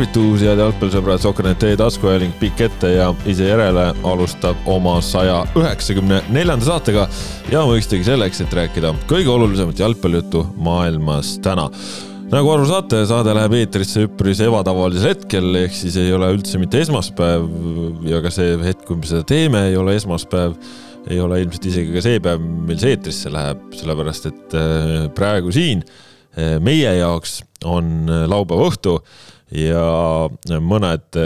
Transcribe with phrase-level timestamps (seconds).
[0.00, 6.64] tervitus, head jalgpallisõbrad, Sokker.net taskuhääling pikk ette ja ise järele alustab oma saja üheksakümne neljanda
[6.64, 7.02] saatega.
[7.52, 11.66] Ja mõistagi selleks, et rääkida kõige olulisemat jalgpallijuttu maailmas täna.
[12.32, 16.80] Nagu aru saate, saade läheb eetrisse üpris ebatavalisel hetkel, ehk siis ei ole üldse mitte
[16.80, 17.44] esmaspäev
[18.08, 20.56] ja ka see hetk, kui me seda teeme, ei ole esmaspäev.
[21.10, 25.52] ei ole ilmselt isegi ka see päev, mil see eetrisse läheb, sellepärast et äh, praegu
[25.52, 29.00] siin äh, meie jaoks on äh, laupäeva õhtu
[29.50, 31.18] ja mõned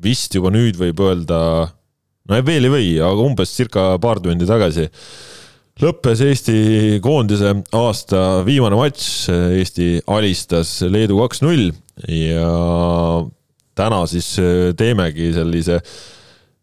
[0.00, 1.40] vist juba nüüd võib öelda,
[2.28, 4.88] no veel ei või, aga umbes circa paar tundi tagasi
[5.80, 11.70] lõppes Eesti koondise aasta viimane matš, Eesti alistas Leedu kaks-null
[12.10, 12.48] ja
[13.78, 14.34] täna siis
[14.76, 15.80] teemegi sellise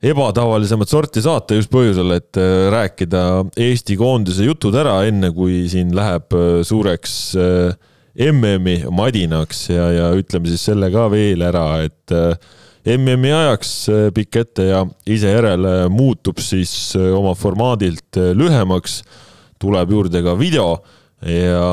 [0.08, 2.38] ebatavalisemat sorti saate just põhjusel, et
[2.74, 3.24] rääkida
[3.58, 6.38] Eesti koondise jutud ära, enne kui siin läheb
[6.68, 7.16] suureks
[8.18, 12.16] MM-i madinaks ja, ja ütleme siis selle ka veel ära, et
[12.88, 19.02] MM-i ajaks äh, pikk ette ja ise järele muutub siis äh, oma formaadilt äh, lühemaks,
[19.60, 20.78] tuleb juurde ka video
[21.28, 21.64] ja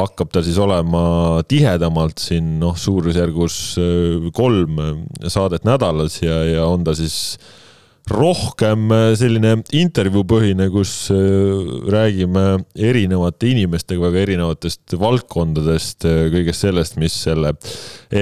[0.00, 3.58] hakkab ta siis olema tihedamalt siin noh, suurusjärgus
[4.32, 4.80] kolm
[5.28, 7.36] saadet nädalas ja, ja on ta siis
[8.12, 11.18] rohkem äh, selline intervjuupõhine, kus äh,
[11.92, 17.54] räägime erinevate inimestega väga erinevatest valdkondadest, äh, kõigest sellest, mis selle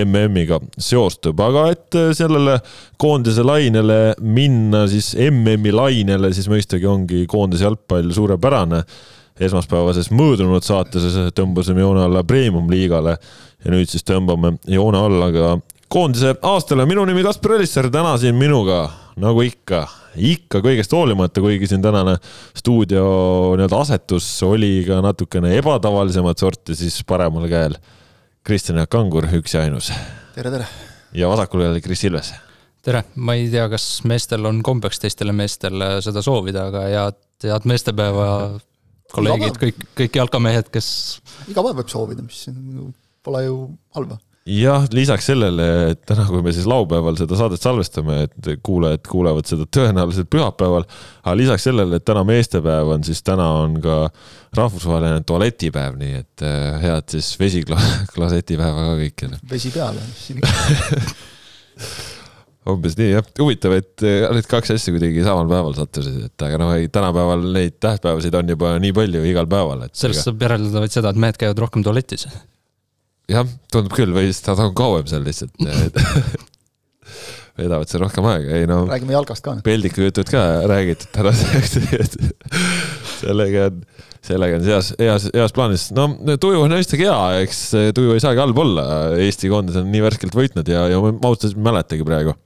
[0.02, 2.58] MM-iga seostub, aga et sellele
[3.00, 8.82] koondise lainele minna, siis MM-i lainele, siis mõistagi ongi koondise jalgpall suurepärane
[9.36, 15.56] esmaspäevases möödunud saates tõmbasime joone alla premium-liigale ja nüüd siis tõmbame joone alla ka
[15.92, 16.86] koondise aastale.
[16.88, 18.86] minu nimi Kaspar Elisser, täna siin minuga
[19.20, 19.84] nagu ikka,
[20.28, 22.16] ikka kõigest hoolimata, kuigi siin tänane
[22.56, 23.04] stuudio
[23.56, 27.78] nii-öelda asetus oli ka natukene ebatavalisemat sorti, siis paremal käel
[28.46, 29.88] Kristjan Jaak Kangur, üks ja ainus.
[30.36, 30.68] tere, tere!
[31.16, 32.34] ja vasakul käel Kris Ilves.
[32.84, 37.68] tere, ma ei tea, kas meestel on kombeks teistele meestele seda soovida, aga head, head
[37.72, 38.28] meestepäeva
[39.16, 40.92] kolleegid, kõik, kõik jalkamehed, kes.
[41.48, 42.44] iga päev võib soovida, mis
[43.24, 43.60] pole ju
[43.96, 49.06] halba jah, lisaks sellele, et täna, kui me siis laupäeval seda saadet salvestame, et kuulajad
[49.10, 50.86] kuulevad seda tõenäoliselt pühapäeval,
[51.24, 53.98] aga lisaks sellele, et täna meestepäev on, siis täna on ka
[54.56, 59.42] rahvusvaheline tualetipäev, nii et äh, head siis vesiklaasetipäeva ka kõikidele.
[59.50, 60.00] vesi peale
[62.70, 66.62] umbes nii jah, huvitav, et äh, need kaks asja kuidagi samal päeval sattusid, et aga
[66.62, 69.98] noh, tänapäeval neid tähtpäevasid on juba nii palju igal päeval, et.
[69.98, 72.30] sellest saab järeldada vaid seda, et mehed käivad rohkem tualetis
[73.32, 75.54] jah, tundub küll või siis nad on kauem seal lihtsalt
[77.56, 78.82] veedavad seal rohkem aega, ei no.
[78.90, 79.56] räägime jalgast ka.
[79.64, 81.78] peldiku jutud ka räägitud tänaseks
[83.22, 83.78] sellega on,
[84.26, 85.88] sellega on heas, heas, heas plaanis.
[85.96, 86.08] no
[86.42, 87.62] tuju on mõistagi hea, eks
[87.96, 88.84] tuju ei saagi halb olla.
[89.22, 92.36] Eesti koondis on nii värskelt võitnud ja, ja ma ausalt öeldes ei mäletagi praegu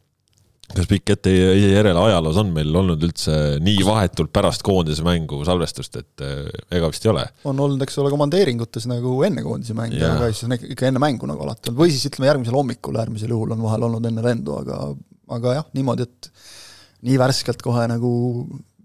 [0.76, 6.00] kas pikk ette järele ajaloos on meil olnud üldse nii vahetult pärast koondise mängu salvestust,
[6.00, 6.48] et äh,
[6.78, 7.26] ega vist ei ole?
[7.50, 11.28] on olnud, eks ole, komandeeringutes nagu enne koondise mängu yeah., aga siis ikka enne mängu
[11.30, 14.58] nagu alati olnud, või siis ütleme, järgmisel hommikul äärmisel juhul on vahel olnud enne lendu,
[14.62, 14.82] aga
[15.30, 16.30] aga jah, niimoodi, et
[17.06, 18.12] nii värskelt kohe nagu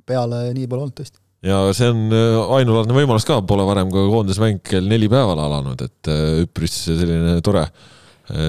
[0.05, 4.05] peale nii pole olnud tõesti ja see on äh, ainulaadne võimalus ka, pole varem ka
[4.09, 7.67] koondismäng kell neli päeval alanud, et äh, üpris selline tore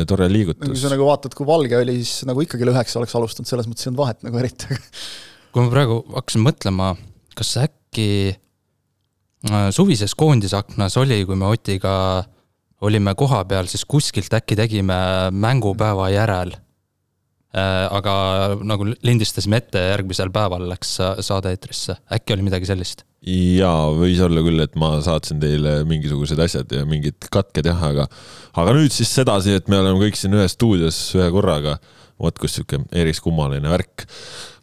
[0.08, 0.70] tore liigutus.
[0.70, 3.68] kui sa nagu vaatad, kui valge oli, siis nagu ikkagi kell üheksa oleks alustanud, selles
[3.68, 4.78] mõttes ei olnud vahet nagu eriti
[5.56, 6.90] kui ma praegu hakkasin mõtlema,
[7.36, 8.08] kas äkki
[9.48, 11.96] äh, suvises koondisaknas oli, kui me Otiga
[12.84, 14.98] olime kohapeal, siis kuskilt äkki tegime
[15.32, 16.52] mängupäeva järel.
[17.56, 18.16] Äh, aga
[18.68, 23.06] nagu lindistasime ette järgmisel päeval läks saade eetrisse, äkki oli midagi sellist?
[23.26, 28.06] Jaa, võis olla küll, et ma saatsin teile mingisugused asjad ja mingid katked jah, aga,
[28.54, 31.78] aga nüüd siis sedasi, et me oleme kõik siin ühes stuudios ühe korraga.
[32.16, 34.06] vot kus sihuke eriskummaline värk.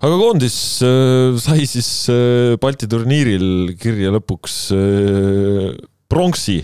[0.01, 5.75] aga koondis äh, sai siis äh, Balti turniiril kirja lõpuks äh,
[6.09, 6.63] pronksi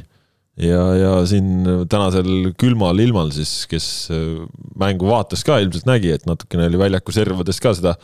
[0.60, 4.44] ja, ja siin tänasel külmal ilmal siis, kes äh,
[4.80, 7.96] mängu vaatas ka ilmselt nägi, et natukene oli väljaku servades ka seda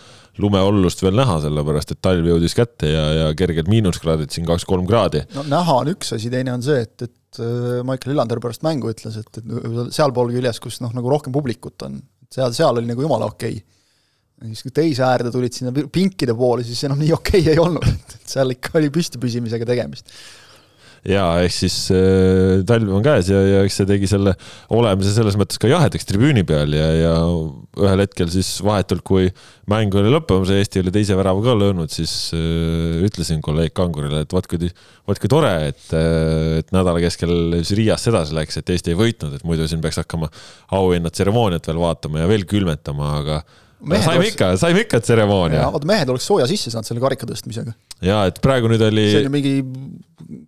[0.42, 5.26] lumeollust veel näha, sellepealast et talv jõudis kätte ja, ja kerged miinuskraadid siin kaks-kolm kraadi.
[5.36, 8.92] no näha on üks asi, teine on see, et, et äh, Michael Illander pärast mängu
[8.94, 12.00] ütles, et, et sealpool küljes, kus noh, nagu rohkem publikut on,
[12.32, 14.50] seal, seal oli nagu jumala okei okay.
[14.54, 17.92] siis, kui teise äärde tulid sinna pinkide poole, siis enam nii okei okay ei olnud,
[18.16, 20.12] et seal ikka oli püstipüsimisega tegemist
[21.10, 24.34] ja ehk siis äh, talv on käes ja, ja eks see tegi selle
[24.74, 27.14] olemise selles mõttes ka jahedaks tribüüni peal ja, ja
[27.78, 29.30] ühel hetkel siis vahetult, kui
[29.72, 34.24] mäng oli lõppemas ja Eesti oli teise värava ka löönud, siis äh, ütlesin kolleeg Kangurile,
[34.26, 34.72] et vaat kui,
[35.06, 39.00] vaat kui tore, et, äh, et nädala keskel siis Riiast edasi läks, et Eesti ei
[39.00, 40.32] võitnud, et muidu siin peaks hakkama
[40.76, 43.44] auhinnatseremooniat veel vaatama ja veel külmetama, aga
[44.06, 45.68] saime ikka, saime ikka tseremoonia.
[45.74, 47.76] vaata, mehed oleks sooja sisse saanud selle karika tõstmisega.
[48.06, 49.06] ja et praegu nüüd oli.
[49.12, 49.54] see on ju mingi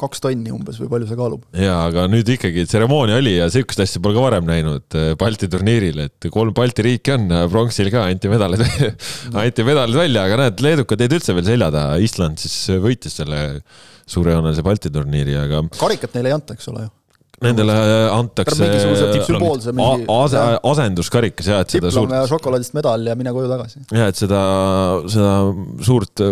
[0.01, 1.45] kaks tonni umbes või palju see kaalub.
[1.57, 5.49] ja, aga nüüd ikkagi tseremoonia oli ja sihukest asja pole ka varem näinud äh, Balti
[5.51, 8.63] turniiril, et kolm Balti riiki on, pronksil ka anti medalid
[9.43, 13.43] anti medalid välja, aga näed, leedukad jäid üldse veel selja taha, Island siis võitis selle
[14.07, 15.65] suurejoonelise Balti turniiri, aga.
[15.77, 16.96] karikat neile ei anta, eks ole ju
[17.45, 17.73] Nendele
[18.09, 22.15] antakse ase, asenduskarikas ja et seda suurt.
[22.31, 23.83] šokolaadist medal ja mine koju tagasi.
[23.93, 24.39] ja et seda,
[25.05, 25.35] seda
[25.85, 26.23] suurt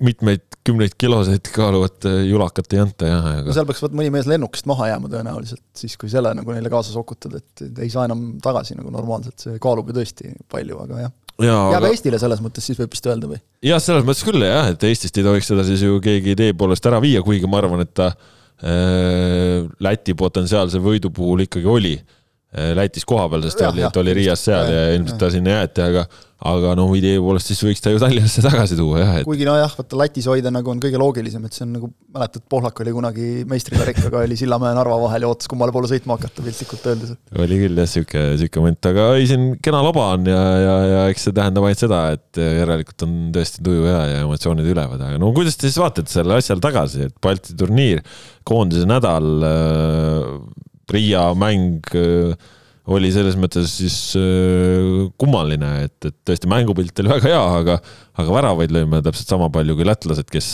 [0.00, 3.44] mitmeid kümneid kiloseid kaaluvat julakat ei anta jah aga....
[3.50, 6.94] no seal peaks mõni mees lennukist maha jääma tõenäoliselt, siis kui selle nagu neile kaasa
[6.94, 11.16] sokutad, et ei saa enam tagasi nagu normaalselt, see kaalub ju tõesti palju, aga jah
[11.40, 11.92] jääb aga...
[11.92, 13.44] Eestile selles mõttes siis võib vist öelda või?
[13.68, 16.88] jah, selles mõttes küll jah, et Eestist ei tohiks seda siis ju keegi idee poolest
[16.88, 21.94] ära viia, kuigi ma arvan, et ta Äh, Läti potentsiaalse võidu puhul ikkagi oli.
[21.96, 22.19] äh,
[22.50, 25.84] Lätis kohapeal, sest ta oli, et oli Riias seal ja, ja ilmselt ta sinna jäeti,
[25.86, 26.08] aga
[26.40, 29.26] aga noh, idee poolest siis võiks ta ju Tallinnasse tagasi tuua jah et....
[29.28, 32.80] kuigi nojah, vaata Lätis hoida nagu on kõige loogilisem, et see on nagu, mäletad, Pohlak
[32.80, 36.86] oli kunagi meistrikarikaga oli Sillamäe ja Narva vahel ja ootas, kummale poole sõitma hakata piltlikult
[36.92, 37.12] öeldes.
[37.44, 41.04] oli küll jah, sihuke, sihuke moment, aga ei, siin kena loba on ja, ja, ja
[41.12, 45.20] eks see tähendab ainult seda, et järelikult on tõesti tuju hea ja emotsioonid ülevad, aga
[45.20, 48.00] no kuidas te siis vaatate sellele asjale tagasi, et Balti turniir
[48.48, 52.48] koondise nädal äh,, Riia mäng äh,
[52.90, 57.78] oli selles mõttes siis äh, kummaline, et, et tõesti mängupilt oli väga hea, aga,
[58.18, 60.50] aga väravaid lõime täpselt sama palju kui lätlased, kes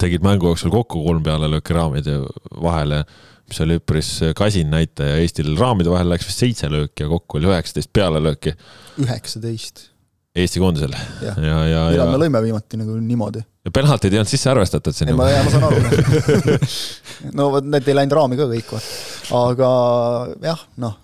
[0.00, 2.18] tegid mängu jooksul kokku kolm pealelööki raamide
[2.62, 3.02] vahele,
[3.50, 5.18] mis oli üpris kasin näitaja.
[5.20, 8.54] Eestil raamide vahel läks vist seitse lööki ja kokku oli üheksateist pealelööki.
[9.02, 9.88] üheksateist.
[10.32, 10.94] Eesti koondisel.
[11.20, 11.80] ja, ja, ja.
[11.90, 13.42] millal me lõime viimati nagu niimoodi?
[13.62, 15.12] ja penaltid ei olnud sisse arvestatud siin.
[15.12, 15.82] ei, ma, ma saan aru
[17.38, 18.72] no vot, need ei läinud raami ka kõik,
[19.30, 19.70] aga
[20.42, 20.98] jah, noh,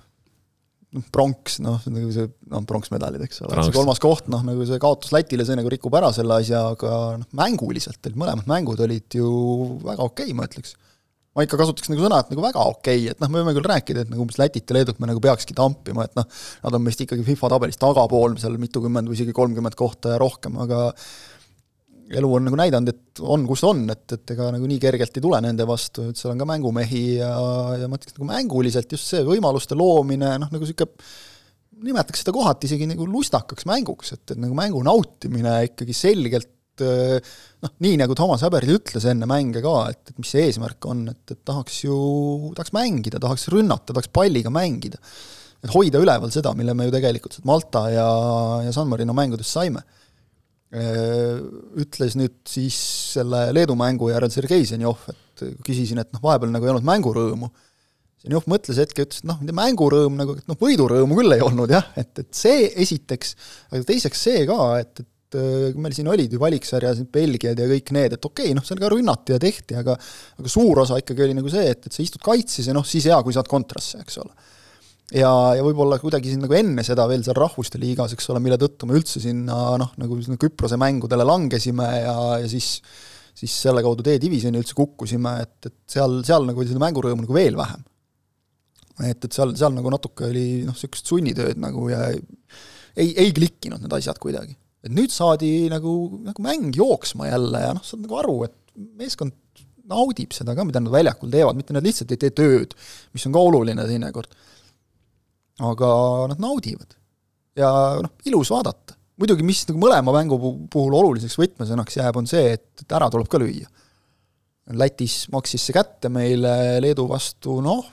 [1.13, 5.13] pronks, noh, nagu see, noh, pronksmedalid, eks ole, see kolmas koht, noh, nagu see kaotus
[5.13, 9.29] Lätile, see nagu rikub ära selle asja, aga noh, mänguliselt olid mõlemad mängud olid ju
[9.85, 10.75] väga okei okay,, ma ütleks.
[11.37, 13.69] ma ikka kasutaks nagu sõna, et nagu väga okei okay., et noh, me võime küll
[13.69, 16.27] rääkida, et nagu umbes Lätit ja Leedut me nagu peakski tampima, et noh,
[16.65, 20.57] nad on meist ikkagi FIFA tabelis tagapool, seal mitukümmend või isegi kolmkümmend kohta ja rohkem,
[20.65, 20.89] aga
[22.09, 25.25] elu on nagu näidanud, et on, kus on, et, et ega nagu nii kergelt ei
[25.25, 27.33] tule nende vastu, et seal on ka mängumehi ja,
[27.83, 30.95] ja ma ütleks nagu mänguliselt just see võimaluste loomine, noh nagu niisugune
[31.79, 37.73] nimetaks seda kohati isegi nagu lustakaks mänguks, et, et nagu mängu nautimine ikkagi selgelt noh,
[37.83, 41.23] nii nagu Toomas Häberli ütles enne mänge ka, et, et mis see eesmärk on, et,
[41.35, 41.99] et tahaks ju,
[42.57, 45.01] tahaks mängida, tahaks rünnata, tahaks palliga mängida.
[45.59, 48.09] et hoida üleval seda, mille me ju tegelikult Malta ja,
[48.63, 49.83] ja San Marino mängudest saime
[50.69, 52.77] ütles nüüd siis
[53.15, 57.49] selle Leedu mängu järel Sergei Zenjov, et küsisin, et noh, vahepeal nagu ei olnud mängurõõmu.
[58.19, 61.89] Zenjov mõtles hetke, ütles, et noh, mängurõõm nagu, et noh, võidurõõmu küll ei olnud jah,
[61.97, 63.33] et, et see esiteks,
[63.71, 67.95] aga teiseks see ka, et, et äh, meil siin olid ju valiksarjas Belgiad ja kõik
[67.97, 71.29] need, et okei okay,, noh, seal ka rünnati ja tehti, aga aga suur osa ikkagi
[71.29, 74.03] oli nagu see, et, et sa istud kaitses ja noh, siis hea, kui saad kontrasse,
[74.05, 74.35] eks ole
[75.15, 78.59] ja, ja võib-olla kuidagi siin nagu enne seda veel seal Rahvuste Liigas, eks ole, mille
[78.61, 82.77] tõttu me üldse sinna noh, nagu sinna Küprose mängudele langesime ja, ja siis
[83.39, 87.37] siis selle kaudu D-divisjoni üldse kukkusime, et, et seal, seal nagu oli seda mängurõõmu nagu
[87.37, 87.85] veel vähem.
[89.07, 93.85] et, et seal, seal nagu natuke oli noh, niisugust sunnitööd nagu ja ei, ei klikkinud
[93.85, 94.57] need asjad kuidagi.
[94.83, 95.93] et nüüd saadi nagu,
[96.27, 98.57] nagu mäng jooksma jälle ja noh, saad nagu aru, et
[98.99, 99.35] meeskond
[99.89, 102.75] naudib seda ka, mida nad väljakul teevad, mitte nad lihtsalt ei tee tööd,
[103.15, 104.35] mis on ka oluline teinekord
[105.65, 105.91] aga
[106.33, 106.95] nad naudivad.
[107.59, 107.71] ja
[108.03, 108.97] noh, ilus vaadata.
[109.19, 110.39] muidugi, mis nagu mõlema mängu
[110.71, 113.67] puhul oluliseks võtmesõnaks jääb, on see, et, et ära tuleb ka lüüa.
[114.79, 117.87] Lätis maksis see kätte meile Leedu vastu, noh,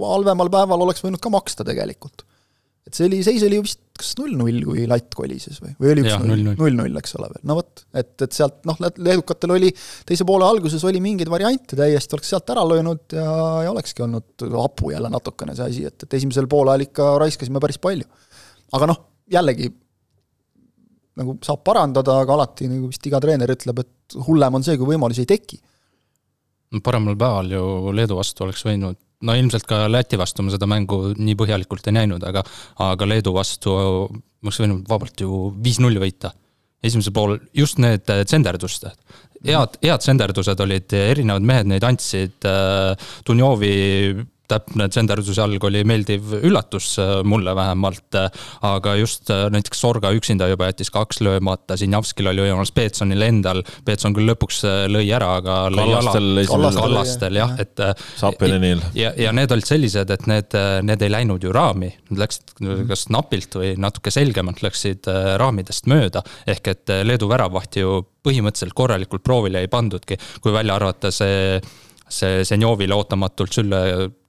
[0.00, 2.24] halvemal päeval oleks võinud ka maksta tegelikult
[2.88, 6.24] et see oli, seis oli vist kas null-null, kui latt kolises või, või oli üks
[6.58, 9.70] null-null, eks ole veel, no vot, et, et sealt noh, leedukatel oli,
[10.08, 13.28] teise poole alguses oli mingeid variante täiesti, oleks sealt ära löönud ja,
[13.66, 17.78] ja olekski olnud hapu jälle natukene see asi, et, et esimesel poolajal ikka raiskasime päris
[17.82, 18.08] palju.
[18.78, 19.70] aga noh, jällegi
[21.20, 24.94] nagu saab parandada, aga alati nagu vist iga treener ütleb, et hullem on see, kui
[24.94, 25.60] võimalusi ei teki.
[26.82, 31.14] paremal päeval ju Leedu vastu oleks võinud no ilmselt ka Läti vastu ma seda mängu
[31.16, 32.44] nii põhjalikult ei näinud, aga,
[32.90, 33.74] aga Leedu vastu
[34.12, 36.32] ma oleks võinud vabalt ju viis-null võita.
[36.82, 38.88] esimesel pool just need tsenderdused,
[39.46, 42.48] head, head senderdused olid, erinevad mehed neid andsid,
[43.26, 43.74] Dunjovi
[44.52, 48.18] täpne tsenderduse jalg oli meeldiv üllatus äh, mulle vähemalt.
[48.18, 48.28] Äh,
[48.68, 53.62] aga just äh, näiteks Sorga üksinda juba jättis kaks löömata, Sinjavskil oli võimalus Peetsonil endal.
[53.86, 56.72] Peetson küll lõpuks lõi ära, aga lõi kallastel, ala.
[56.76, 57.84] kallastel jah, et.
[58.18, 58.82] Sappelinil.
[58.96, 60.56] ja, ja need olid sellised, et need,
[60.86, 61.90] need ei läinud ju raami.
[62.12, 62.54] Nad läksid
[62.88, 65.08] kas napilt või natuke selgemalt läksid
[65.40, 66.22] raamidest mööda.
[66.46, 71.58] ehk et Leedu väravvaht ju põhimõtteliselt korralikult proovile ei pandudki, kui välja arvata see
[72.12, 73.82] see Zenjovile ootamatult sülle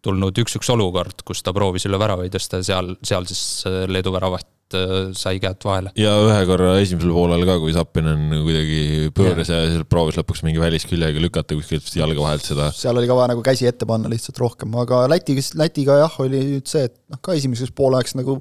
[0.03, 4.13] tulnud üks-üks olukord, kus ta proovis üle väravaid tõsta ja seal, seal siis äh, Leedu
[4.15, 5.93] väravaht äh, sai käed vahele.
[5.99, 10.61] ja ühe korra esimesel poolel ka, kui Zappinen kuidagi pööras ja, ja proovis lõpuks mingi
[10.63, 12.69] välisküljega lükata kuskilt jalge vahelt seda.
[12.75, 16.43] seal oli ka vaja nagu käsi ette panna lihtsalt rohkem, aga Läti, Lätiga jah, oli
[16.55, 18.39] nüüd see, et noh, ka esimeses pooleks nagu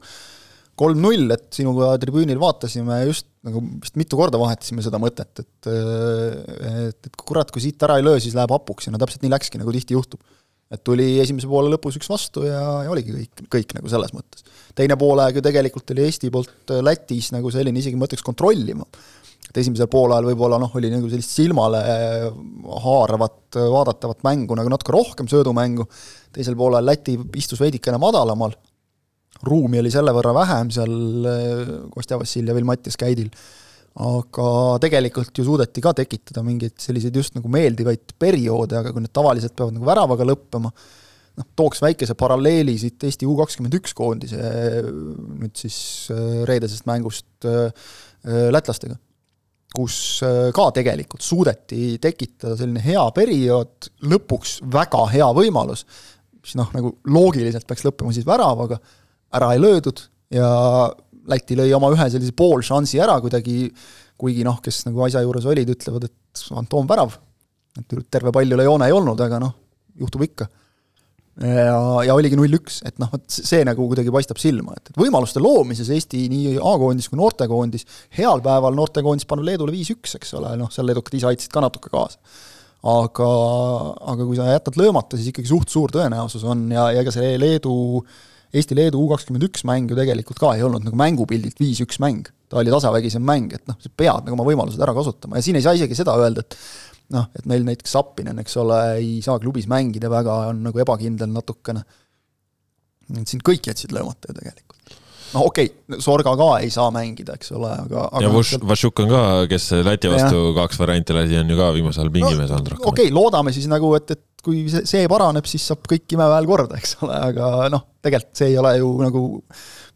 [0.79, 7.09] kolm-null, et sinuga tribüünil vaatasime just nagu vist mitu korda vahetasime seda mõtet, et et,
[7.09, 9.61] et kurat, kui siit ära ei löö, siis läheb hapuks ja no täpselt nii läkski,
[9.61, 10.23] nagu tihti juhtub
[10.73, 14.45] et tuli esimese poole lõpus üks vastu ja, ja oligi kõik, kõik nagu selles mõttes.
[14.79, 18.87] teine poolaeg ju tegelikult oli Eesti poolt Lätis nagu selline isegi ma ütleks kontrollima.
[19.51, 21.83] et esimesel poolajal võib-olla noh, oli nagu sellist silmale
[22.87, 25.85] haaravat, vaadatavat mängu nagu natuke rohkem söödumängu,
[26.33, 28.57] teisel poolel Läti istus veidikene madalamal,
[29.47, 30.95] ruumi oli selle võrra vähem seal
[31.93, 33.31] Kostja Vassiljevil, Mattias Käidil.
[34.03, 39.13] Aga tegelikult ju suudeti ka tekitada mingeid selliseid just nagu meeldivaid perioode, aga kui need
[39.13, 44.41] tavaliselt peavad nagu väravaga lõppema, noh, tooks väikese paralleeli siit Eesti U kakskümmend üks koondise
[44.87, 45.77] nüüd siis
[46.15, 47.29] äh, reedesest mängust
[48.23, 48.97] lätlastega,
[49.75, 49.97] kus
[50.55, 55.83] ka tegelikult suudeti tekitada selline hea periood, lõpuks väga hea võimalus,
[56.43, 58.79] mis noh, nagu loogiliselt peaks lõppema siis väravaga,
[59.37, 60.49] ära ei löödud ja
[61.31, 63.69] Läti lõi oma ühe sellise poolšansi ära kuidagi,
[64.19, 67.15] kuigi noh, kes nagu asja juures olid, ütlevad, et Anton värav,
[67.79, 69.53] et terve pall üle joone ei olnud, aga noh,
[70.03, 70.49] juhtub ikka.
[71.47, 71.77] ja,
[72.09, 75.93] ja oligi null-üks, et noh, vot see nagu kuidagi paistab silma, et, et võimaluste loomises
[75.95, 77.87] Eesti nii A-koondis kui noortekoondis,
[78.19, 81.93] heal päeval noortekoondis pannud Leedule viis-üks, eks ole, noh, seal leedukad ise aitasid ka natuke
[81.95, 82.19] kaasa
[82.83, 83.31] aga,
[84.11, 87.37] aga kui sa jätad löömata, siis ikkagi suht suur tõenäosus on ja, ja ega see
[87.39, 87.75] Leedu
[88.53, 92.29] Eesti-Leedu U kakskümmend üks mäng ju tegelikult ka ei olnud nagu mängupildilt viis-üks mäng.
[92.53, 95.57] ta oli tasavägisem mäng, et noh, sa pead nagu oma võimalused ära kasutama ja siin
[95.57, 96.57] ei saa isegi seda öelda, et
[97.17, 101.33] noh, et meil näiteks Zappinen, eks ole, ei saa klubis mängida väga, on nagu ebakindel
[101.33, 101.85] natukene.
[103.17, 105.01] et siin kõik jätsid löömata ju tegelikult
[105.33, 109.11] noh, okei okay,, Sorga ka ei saa mängida, eks ole, aga, aga ja Vašuk on
[109.13, 110.53] ka, kes Läti vastu ja.
[110.63, 112.89] kaks varianti lasi, on ju ka viimasel ajal pingimees no, olnud rohkem.
[112.93, 116.49] okei okay,, loodame siis nagu, et, et kui see, see paraneb, siis saab kõik imeväel
[116.51, 119.25] korda, eks ole, aga noh, tegelikult see ei ole ju nagu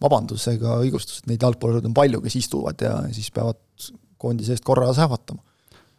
[0.03, 3.61] vabandus ega õigustus, et neid jalgpallureid on palju, kes istuvad ja siis peavad
[4.21, 5.43] koondise eest korra sähvatama.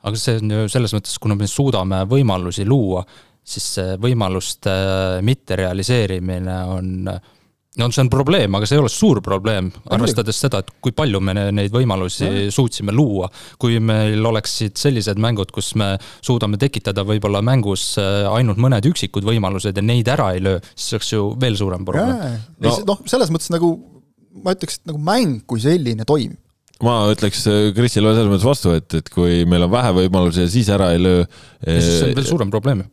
[0.07, 3.03] aga see on ju selles mõttes, kuna me suudame võimalusi luua,
[3.47, 4.73] siis see võimaluste
[5.27, 7.33] mitterealiseerimine on äh,
[7.77, 11.21] no see on probleem, aga see ei ole suur probleem, arvestades seda, et kui palju
[11.23, 12.45] me neid võimalusi ja.
[12.53, 13.29] suutsime luua.
[13.61, 15.93] kui meil oleksid sellised mängud, kus me
[16.25, 20.97] suudame tekitada võib-olla mängus äh, ainult mõned üksikud võimalused ja neid ära ei löö, siis
[20.97, 22.41] oleks ju veel suurem probleem.
[22.63, 23.75] noh no, selles mõttes nagu
[24.43, 26.37] ma ütleks, et nagu mäng kui selline toimib
[26.85, 30.51] ma ütleks äh, Krisile selles mõttes vastu, et, et kui meil on vähe võimalusi ja
[30.51, 31.25] siis ära ei löö.
[31.63, 32.91] siis see on veel suurem probleem ju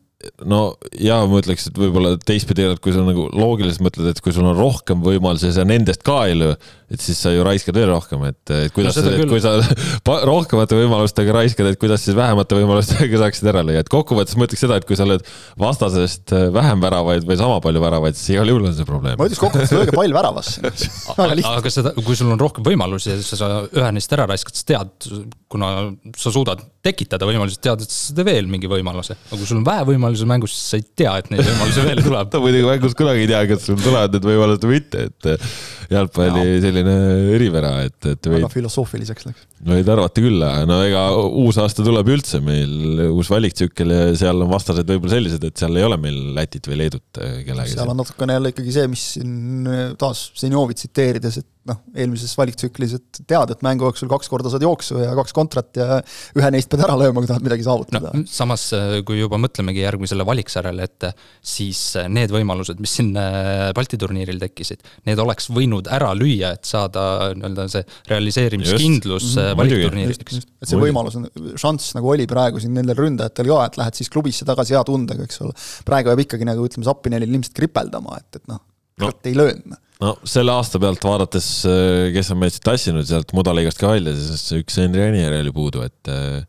[0.49, 0.61] no
[1.01, 4.47] jaa, ma ütleks, et võib-olla teistpidi, et kui sa nagu loogiliselt mõtled, et kui sul
[4.49, 6.57] on rohkem võimalusi ja sa nendest ka ei löö,
[6.95, 9.55] et siis sa ju raiskad veel rohkem, et, et kuidas no, sa, kui sa
[10.31, 14.65] rohkemate võimalustega raiskad, et kuidas siis vähemate võimalustega saaksid ära lüüa, et kokkuvõttes ma ütleks
[14.67, 15.25] seda, et kui sa lööd
[15.61, 19.19] vastasest vähem väravaid või sama palju väravaid, siis igal juhul on see probleem.
[19.21, 20.75] ma ütleks kokkuvõttes lööge pall väravasse
[21.55, 25.11] aga seda, kui sul on rohkem võimalusi ja sa ühe neist ära raiskad, siis tead,
[25.51, 25.73] kuna
[26.19, 29.17] sa suudad tekitada võimalusi, tead, et sa teed veel mingi võimaluse.
[29.17, 32.03] aga kui sul on vähe võimalusi mängus, siis sa ei tea, et neid võimalusi veel
[32.07, 36.45] tuleb muidugi mängus kunagi ei tea, kas sul tulevad need võimalused või mitte, et jalgpalli
[36.63, 38.39] selline selline eripära, et, et võib.
[38.39, 39.47] väga filosoofiliseks läks.
[39.65, 44.51] võid arvata küll, no ega uus aasta tuleb üldse meil uus valiktsükkel ja seal on
[44.53, 47.75] vastased võib-olla sellised, et seal ei ole meil Lätit või Leedut kellegagi.
[47.75, 52.35] seal on natukene jälle ikkagi see, mis siin äh, taas Zenjovi tsiteerides, et noh, eelmises
[52.37, 55.99] valiktsüklis, et tead, et mängu jooksul kaks korda saad jooksu ja kaks kontrat ja
[56.37, 58.25] ühe neist pead ära lööma, kui tahad midagi saavutada no,.
[58.29, 63.71] samas, äh, kui juba mõtlemegi järgmisele valiksarjale ette, siis äh, need võimalused, mis siin äh,
[63.77, 69.63] Balti turniiril tekkisid, need oleks võinud ära lüüa, et saada nii-öelda see realiseerimiskindlus mhm.
[69.63, 70.43] valikturniiriks.
[70.45, 71.31] et see võimalus on,
[71.61, 75.25] šanss nagu oli praegu siin nendel ründajatel ka, et lähed siis klubisse tagasi hea tundega,
[75.25, 75.57] eks ole.
[75.89, 78.61] praegu jääb ikkagi nagu ütleme, Zappinenil ilmselt kripeldama, et, et noh
[79.01, 83.81] no., ei löönud no selle aasta pealt vaadates, äh, kes on meid tassinud sealt mudaliigast
[83.81, 86.13] ka välja, siis üks Henri Anier oli puudu, et.
[86.13, 86.45] Äh,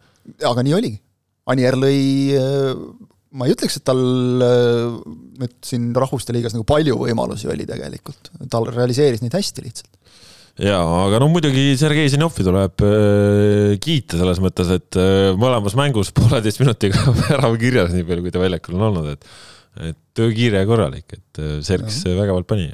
[0.46, 1.00] aga nii oligi
[1.52, 1.98] Anier lõi,
[3.38, 8.64] ma ei ütleks, et tal nüüd siin Rahvuste Liigas nagu palju võimalusi oli tegelikult, ta
[8.66, 9.94] realiseeris neid hästi lihtsalt
[10.62, 16.14] jaa, aga no muidugi Sergei Zenjovi tuleb äh, kiita selles mõttes, et äh, mõlemas mängus
[16.16, 19.30] pooleteist minutiga värav kirjas, nii palju kui ta väljakul on olnud, et
[19.76, 22.14] et töökiire korralik, et äh, Serks ja.
[22.16, 22.70] vägevalt pani.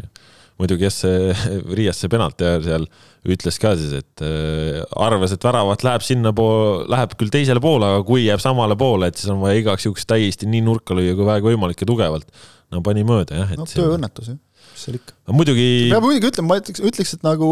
[0.62, 1.34] Muidugi jah, see
[1.80, 2.88] Riias see penalti ajal seal
[3.36, 8.06] ütles ka siis, et äh, arvas, et väravat läheb sinnapoole, läheb küll teisele poole, aga
[8.08, 11.28] kui jääb samale poole, et siis on vaja igaks juhuks täiesti nii nurka lüüa kui
[11.28, 12.48] vähegi võimalik ja tugevalt.
[12.72, 13.54] no pani mööda jah.
[13.60, 14.40] no tööõnnetus jah
[14.72, 15.16] mis seal ikka.
[15.36, 15.68] muidugi.
[15.92, 17.50] peab muidugi ütlema, ma ütleks, ütleks, et nagu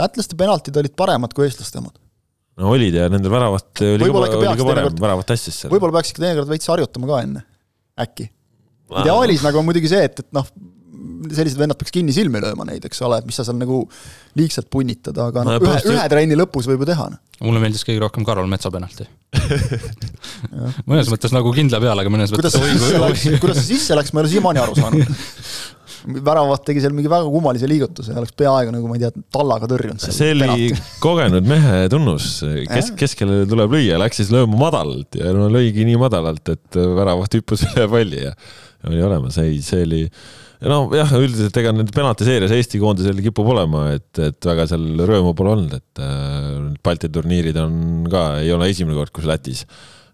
[0.00, 1.96] lätlaste penaltid olid paremad kui eestlaste omad.
[2.60, 5.72] no olid ja nendel väravat oli ka, oli ka parem, väravat tassis seal.
[5.74, 7.44] võib-olla peaks ikka teinekord veits harjutama ka enne,
[8.06, 8.30] äkki.
[9.02, 10.48] ideaalis nagu on muidugi see, et, et noh,
[11.32, 13.82] sellised vennad peaks kinni silmi lööma neid, eks ole, et mis sa seal nagu
[14.38, 17.08] liigselt punnitad, aga no, no ühe, ühe trenni lõpus võib ju teha.
[17.12, 17.22] Noh.
[17.46, 19.08] mulle meeldis kõige rohkem Karol Metsa penalti.
[20.88, 23.72] Mõnes mõttes nagu kindla peale, aga mõnes kuidas mõttes kuidas see sisse läks, kuidas see
[23.74, 25.16] sisse läks, ma ei ole siiamaani aru saanud.
[26.26, 29.66] Väravat tegi seal mingi väga kummalise liigutuse ja oleks peaaegu nagu ma ei tea, tallaga
[29.70, 30.04] tõrjunud.
[30.14, 30.68] see oli
[31.04, 32.28] kogenud mehe tunnus,
[32.70, 37.40] kes, keskele tuleb lüüa, läks siis lööma madalalt ja no lõigi nii madalalt, et väravat
[37.40, 38.36] hüppas üle palli ja
[38.86, 40.04] oli olemas, ei, see oli
[40.64, 45.52] nojah, üldiselt ega nüüd penaltiseerias Eesti koondisel kipub olema, et, et väga seal rõõmu pole
[45.52, 46.48] olnud, et äh,
[46.84, 49.66] Balti turniirid on ka, ei ole esimene kord, kus Lätis.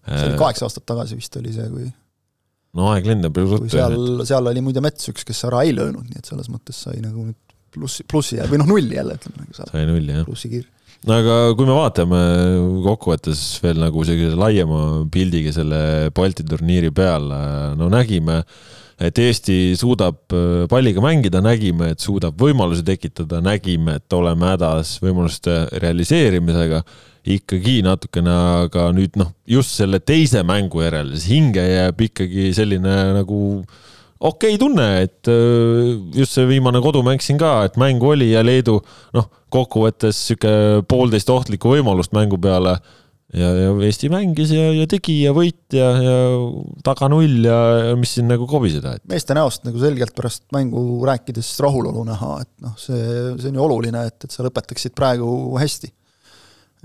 [0.03, 1.87] see oli äh, kaheksa aastat tagasi vist oli see, kui
[2.75, 3.71] no aeg lendab ju ruttu.
[3.71, 3.97] seal,
[4.27, 7.29] seal oli muide Mets üks, kes ära ei löönud, nii et selles mõttes sai nagu
[7.29, 7.39] nüüd
[7.73, 9.57] plussi, plussi või noh, nulli jälle ütleme nagu.
[9.63, 10.27] sai nulli, jah.
[10.27, 10.67] plussikirj
[11.07, 12.19] no aga kui me vaatame
[12.83, 15.83] kokkuvõttes veel nagu sellise laiema pildiga selle
[16.15, 17.39] Balti turniiri peale,
[17.79, 18.71] no nägime äh,
[19.03, 24.97] et Eesti suudab äh, palliga mängida, nägime, et suudab võimalusi tekitada, nägime, et oleme hädas
[25.03, 26.83] võimaluste realiseerimisega.
[27.33, 28.31] Ikkagi natukene,
[28.65, 33.37] aga nüüd noh, just selle teise mängu järel, siis hinge jääb ikkagi selline nagu
[34.23, 38.43] okei okay tunne, et äh, just see viimane kodumäng siin ka, et mängu oli ja
[38.43, 38.79] Leedu
[39.15, 42.77] noh, kokkuvõttes sihuke poolteist ohtlikku võimalust mängu peale
[43.37, 46.17] ja, ja Eesti mängis ja, ja tegi ja võit ja, ja
[46.85, 47.57] taga null ja,
[47.89, 49.05] ja mis siin nagu kobiseda, et.
[49.09, 53.01] meeste näost nagu selgelt pärast mängu rääkides rahulolu näha, et noh, see,
[53.41, 55.89] see on ju oluline, et, et sa lõpetaksid praegu hästi.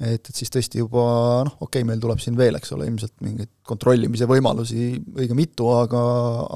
[0.08, 1.04] et, et siis tõesti juba
[1.48, 5.68] noh, okei okay,, meil tuleb siin veel, eks ole, ilmselt mingeid kontrollimise võimalusi õige mitu,
[5.74, 6.02] aga,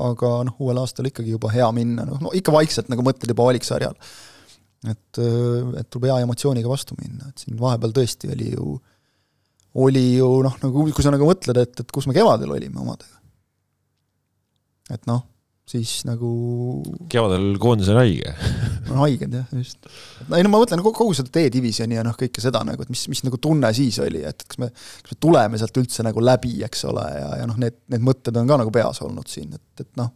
[0.08, 3.50] aga noh, uuel aastal ikkagi juba hea minna, noh, no ikka vaikselt nagu mõtled juba
[3.50, 3.98] valiksarjal.
[4.88, 8.78] et, et tuleb hea emotsiooniga vastu minna, et siin vahepeal tõesti oli ju
[9.74, 13.20] oli ju noh, nagu kui sa nagu mõtled, et, et kus me kevadel olime omadega.
[14.92, 15.22] et noh,
[15.68, 16.28] siis nagu
[17.12, 18.32] kevadel koondis on haige
[18.92, 19.78] on haiged jah, just.
[20.28, 22.92] no ei no ma mõtlen kogu, kogu seda D-divisjoni ja noh, kõike seda nagu, et
[22.92, 26.24] mis, mis nagu tunne siis oli, et kas me, kas me tuleme sealt üldse nagu
[26.24, 29.54] läbi, eks ole, ja, ja noh, need, need mõtted on ka nagu peas olnud siin,
[29.56, 30.12] et, et noh,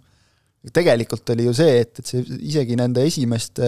[0.75, 3.66] tegelikult oli ju see, et, et see isegi nende esimeste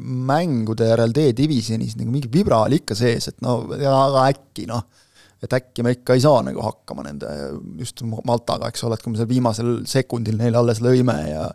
[0.00, 4.88] mängude järel D-divisjonis nagu mingi vibra oli ikka sees, et no aga äkki noh
[5.44, 7.30] et äkki me ikka ei saa nagu hakkama nende
[7.80, 11.48] just Maltaga, eks ole, et kui me seal viimasel sekundil neile alles lõime ja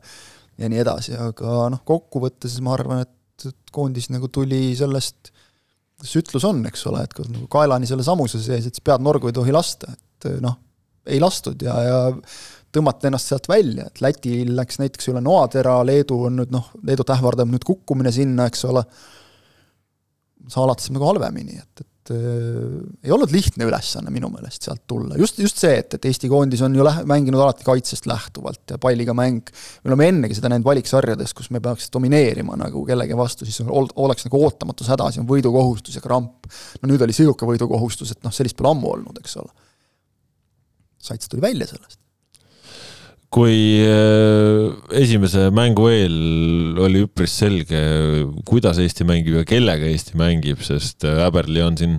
[0.60, 5.32] ja nii edasi, aga noh, kokkuvõttes ma arvan, et, koondis nagu tuli sellest,
[6.04, 9.04] see ütlus on, eks ole, et kui nagu kaelani selle samuse sees, et siis pead
[9.04, 10.58] norgu ei tohi lasta, et noh,
[11.10, 12.00] ei lastud ja, ja
[12.76, 17.16] tõmmati ennast sealt välja, et Lätil läks näiteks üle noatera, Leedu on nüüd noh, Leedut
[17.16, 18.84] ähvardab nüüd kukkumine sinna, eks ole,
[20.50, 25.18] Saalatas nagu halvemini, et, et et äh, ei olnud lihtne ülesanne minu meelest sealt tulla,
[25.20, 28.80] just, just see, et, et Eesti koondis on ju lähe-, mänginud alati kaitsest lähtuvalt ja
[28.82, 29.52] palliga mäng,
[29.84, 33.92] me oleme ennegi seda näinud valiksarjades, kus me peaks domineerima nagu kellegi vastu, siis ol-,
[34.02, 36.50] oleks nagu ootamatus hädas ja on võidukohustus ja kramp.
[36.82, 39.54] no nüüd oli sihuke võidukohustus, et noh, sellist pole ammu olnud, eks ole.
[41.00, 42.02] Sats tuli välja sellest
[43.30, 47.78] kui äh, esimese mängu eel oli üpris selge,
[48.50, 51.94] kuidas Eesti mängib ja kellega Eesti mängib, sest Äberli on siin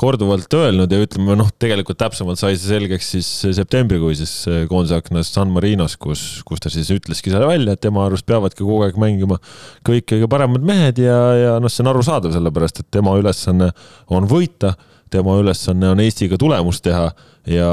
[0.00, 4.36] korduvalt öelnud ja ütleme noh, tegelikult täpsemalt sai see selgeks siis septembrikuises
[4.68, 8.60] koondise aknas San Marinos, kus, kus ta siis ütleski selle välja, et tema arust peavadki
[8.60, 9.40] kogu aeg mängima
[9.88, 13.72] kõik kõige paremad mehed ja, ja noh, see on arusaadav, sellepärast et tema ülesanne
[14.12, 14.76] on võita,
[15.08, 17.08] tema ülesanne on Eestiga tulemust teha
[17.48, 17.70] ja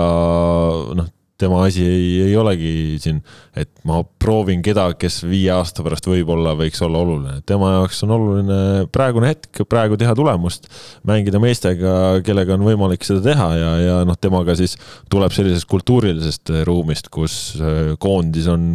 [0.96, 3.22] noh tema asi ei, ei olegi siin,
[3.58, 7.40] et ma proovin kedagi, kes viie aasta pärast võib-olla võiks olla oluline.
[7.50, 8.60] tema jaoks on oluline
[8.94, 10.70] praegune hetk, praegu teha tulemust,
[11.08, 14.78] mängida meestega, kellega on võimalik seda teha ja, ja noh, temaga siis
[15.12, 18.70] tuleb sellisest kultuurilisest ruumist, kus äh, koondis on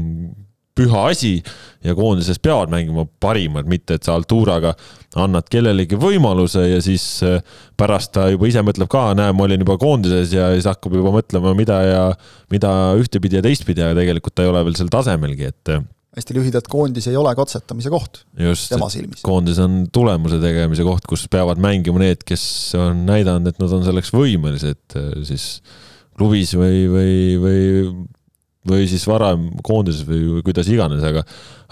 [0.76, 1.38] püha asi
[1.86, 4.74] ja koondises peavad mängima parimad, mitte et sa Alturaga
[5.16, 7.40] annad kellelegi võimaluse ja siis äh,
[7.78, 11.14] pärast ta juba ise mõtleb ka, näe, ma olin juba koondises ja siis hakkab juba
[11.14, 12.06] mõtlema, mida ja
[12.52, 15.84] mida ühtepidi ja teistpidi, aga tegelikult ta ei ole veel sel tasemelgi, et äh,
[16.16, 19.24] hästi lühidalt, koondis ei ole katsetamise koht just, tema silmis.
[19.24, 22.44] koondis on tulemuse tegemise koht, kus peavad mängima need, kes
[22.80, 25.48] on näidanud, et nad on selleks võimelised, siis
[26.16, 27.64] klubis või, või, või
[28.70, 31.24] või siis varem koondises või, kuidas iganes, aga,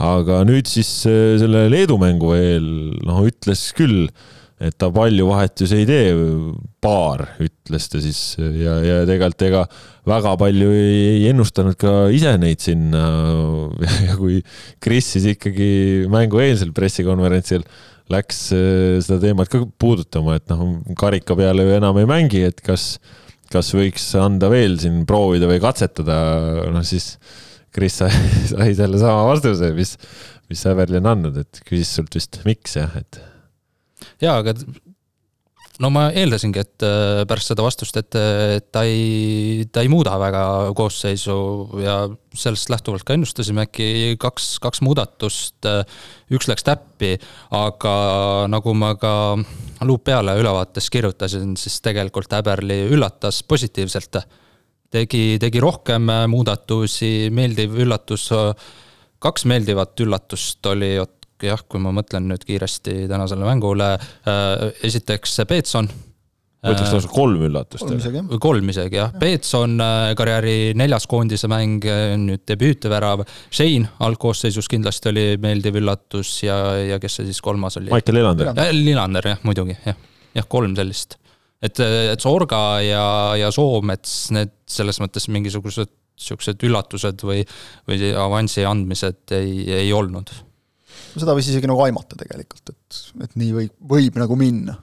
[0.03, 2.69] aga nüüd siis äh, selle Leedu mängu eel,
[3.07, 4.09] noh, ütles küll,
[4.65, 6.13] et ta palju vahetusi ei tee,
[6.85, 9.65] paar, ütles ta siis ja, ja tegelikult ega
[10.09, 13.03] väga palju ei, ei ennustanud ka ise neid sinna.
[14.07, 14.39] ja kui
[14.85, 17.67] Kris siis ikkagi mängueelsel pressikonverentsil
[18.13, 22.61] läks äh, seda teemat ka puudutama, et noh, karika peale ju enam ei mängi, et
[22.65, 22.99] kas
[23.53, 26.17] kas võiks anda veel siin proovida või katsetada,
[26.73, 27.15] noh siis
[27.75, 28.13] Kris sai,
[28.51, 29.97] sai sellesama vastuse, mis,
[30.51, 33.21] mis Häverli on andnud, et küsis sult vist, miks jah, et.
[34.23, 34.55] jaa, aga
[35.83, 40.15] no ma eeldasingi, et äh, pärast seda vastust, et, et ta ei, ta ei muuda
[40.21, 40.45] väga
[40.77, 41.37] koosseisu
[41.83, 41.97] ja
[42.35, 45.59] sellest lähtuvalt ka ennustasime äkki kaks, kaks muudatust.
[45.67, 45.83] Äh,
[46.35, 47.15] üks läks täppi,
[47.55, 47.97] aga
[48.51, 49.15] nagu ma ka
[49.85, 54.23] luup peale ülevaates kirjutasin, siis tegelikult Äberli üllatas positiivselt.
[54.95, 58.31] tegi, tegi rohkem muudatusi, meeldiv üllatus,
[59.19, 60.95] kaks meeldivat üllatust oli,
[61.47, 65.89] jah, kui ma mõtlen nüüd kiiresti tänasele mängule, äh, esiteks Peetson
[66.65, 67.91] ma ütleks lausa kolm üllatust.
[68.41, 69.13] kolm isegi jah.
[69.21, 73.25] Peetson äh, karjääri neljas koondise mäng, äh, nüüd debüütvärav.
[73.53, 77.93] Shane algkoosseisus kindlasti oli meeldiv üllatus ja, ja kes see siis kolmas oli?
[77.93, 78.55] Maicel Lillander.
[78.73, 80.01] Lillander jah, muidugi jah,
[80.39, 81.19] jah kolm sellist.
[81.65, 83.05] et, et Sorga ja,
[83.41, 87.43] ja Soomets, need selles mõttes mingisugused siuksed üllatused või,
[87.89, 90.31] või avansi andmised ei, ei olnud
[91.21, 94.77] seda võis isegi nagu aimata tegelikult, et, et nii võib, võib nagu minna.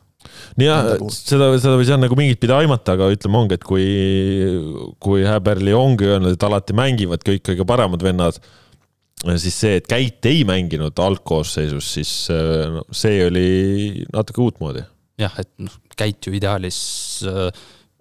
[0.59, 3.85] nojah, seda, seda võis jah nagu mingit pidi aimata, aga ütleme ongi, et kui,
[5.03, 8.37] kui Häberli ongi öelnud, et alati mängivad kõik kõige paremad vennad,
[9.41, 14.85] siis see, et Käit ei mänginud algkoosseisus, siis no, see oli natuke uutmoodi.
[15.21, 16.79] jah, et noh, Käit ju ideaalis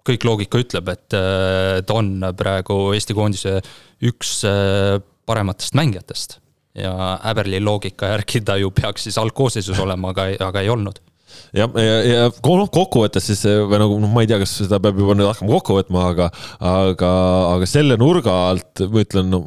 [0.07, 3.59] kõik loogika ütleb, et ta on praegu Eesti koondise
[4.09, 4.39] üks
[5.29, 6.39] parematest mängijatest
[6.77, 6.91] ja
[7.31, 11.01] Äberli loogika järgi ta ju peaks siis algkoosseisus olema, aga, aga ei olnud
[11.55, 14.79] jah, ja, ja, ja noh, kokkuvõttes siis või nagu noh, ma ei tea, kas seda
[14.83, 16.29] peab juba nüüd hakkama kokku võtma, aga,
[16.71, 17.11] aga,
[17.57, 19.43] aga selle nurga alt ma ütlen no,,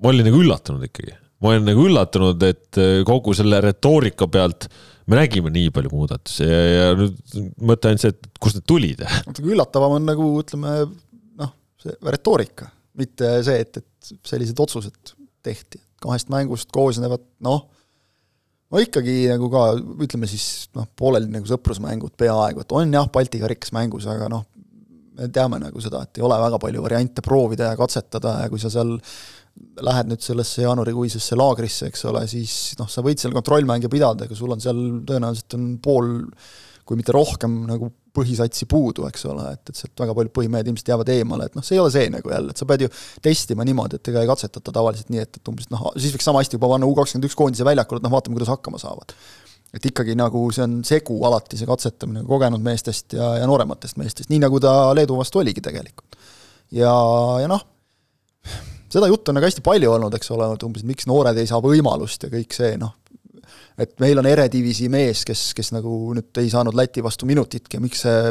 [0.00, 1.16] ma olin nagu üllatunud ikkagi.
[1.40, 4.68] ma olin nagu üllatunud, et kogu selle retoorika pealt
[5.10, 9.06] me nägime nii palju muudatusi ja, ja nüüd mõte ainult see, et kust need tulid.
[9.26, 10.82] natuke üllatavam on nagu ütleme
[11.40, 12.68] noh, see retoorika,
[13.00, 17.66] mitte see, et, et sellised otsused tehti kahest mängust koosnevad noh,
[18.70, 23.42] no ikkagi nagu ka ütleme siis noh, pooleli nagu sõprusmängud peaaegu, et on jah, Balti
[23.42, 24.46] karikas mängus, aga noh,
[25.18, 28.62] me teame nagu seda, et ei ole väga palju variante proovida ja katsetada ja kui
[28.62, 28.96] sa seal
[29.84, 34.38] lähed nüüd sellesse jaanuarikuisesse laagrisse, eks ole, siis noh, sa võid seal kontrollmänge pidada, aga
[34.38, 36.12] sul on seal tõenäoliselt on pool
[36.86, 40.90] kui mitte rohkem nagu põhisatsi puudu, eks ole, et, et sealt väga paljud põhimehed ilmselt
[40.92, 42.90] jäävad eemale, et noh, see ei ole see nagu jälle, et sa pead ju
[43.22, 46.42] testima niimoodi, et ega ei katsetata tavaliselt nii, et, et umbes noh, siis võiks sama
[46.42, 49.14] hästi juba panna U kakskümmend üks koondise väljakule, et noh, vaatame, kuidas hakkama saavad.
[49.70, 54.30] et ikkagi nagu see on segu alati, see katsetamine kogenud meestest ja, ja noorematest meestest,
[54.32, 56.18] nii nagu ta Leedu vastu oligi tegelikult.
[56.74, 56.94] ja,
[57.44, 57.62] ja noh,
[58.90, 61.62] seda juttu on nagu hästi palju olnud, eks ole, et umbes miks noored ei saa
[61.62, 62.96] võimalust ja kõik see, noh,
[63.80, 68.04] et meil on erediviisi mees, kes, kes nagu nüüd ei saanud Läti vastu minutitki miks
[68.06, 68.30] see,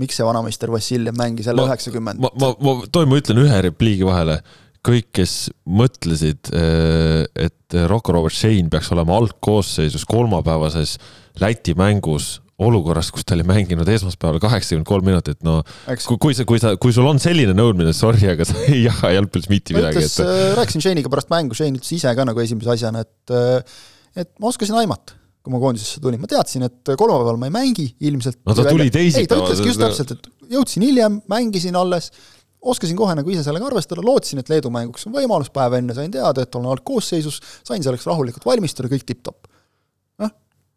[0.00, 2.22] miks see vanameister Vassiljev mängis jälle üheksakümmend?
[2.22, 4.40] ma, ma, ma, tohin, ma ütlen ühe repliigi vahele.
[4.88, 5.32] kõik, kes
[5.68, 10.96] mõtlesid, äh, et Rocco Robert Shane peaks olema algkoosseisus kolmapäevases
[11.42, 15.60] Läti mängus olukorras, kus ta oli mänginud esmaspäeval kaheksakümmend kolm minutit, no
[15.92, 16.08] Eks.
[16.10, 19.12] kui, kui sa, kui sa, kui sul on selline nõudmine, sorry, aga sa ei jaga
[19.14, 20.02] jalgpallis mitte midagi.
[20.02, 23.78] et..., äh, rääkisin Shane'iga pärast mängu, Shane ütles ise ka nagu esimese asjana, et äh,
[24.18, 27.86] et ma oskasin aimata, kui ma koondisesse tulin, ma teadsin, et kolmapäeval ma ei mängi
[28.08, 28.40] ilmselt.
[28.46, 29.22] no ta tuli teisipäeval.
[29.22, 32.10] ei, ta ütleski just täpselt, et jõudsin hiljem, mängisin alles,
[32.58, 36.10] oskasin kohe nagu ise sellega arvestada, lootsin, et Leedu mänguks on võimalus, päev enne sain
[36.14, 39.47] teada, et olen algkoosseisus, sain selleks rahulikult valmistuda, kõik tipp-topp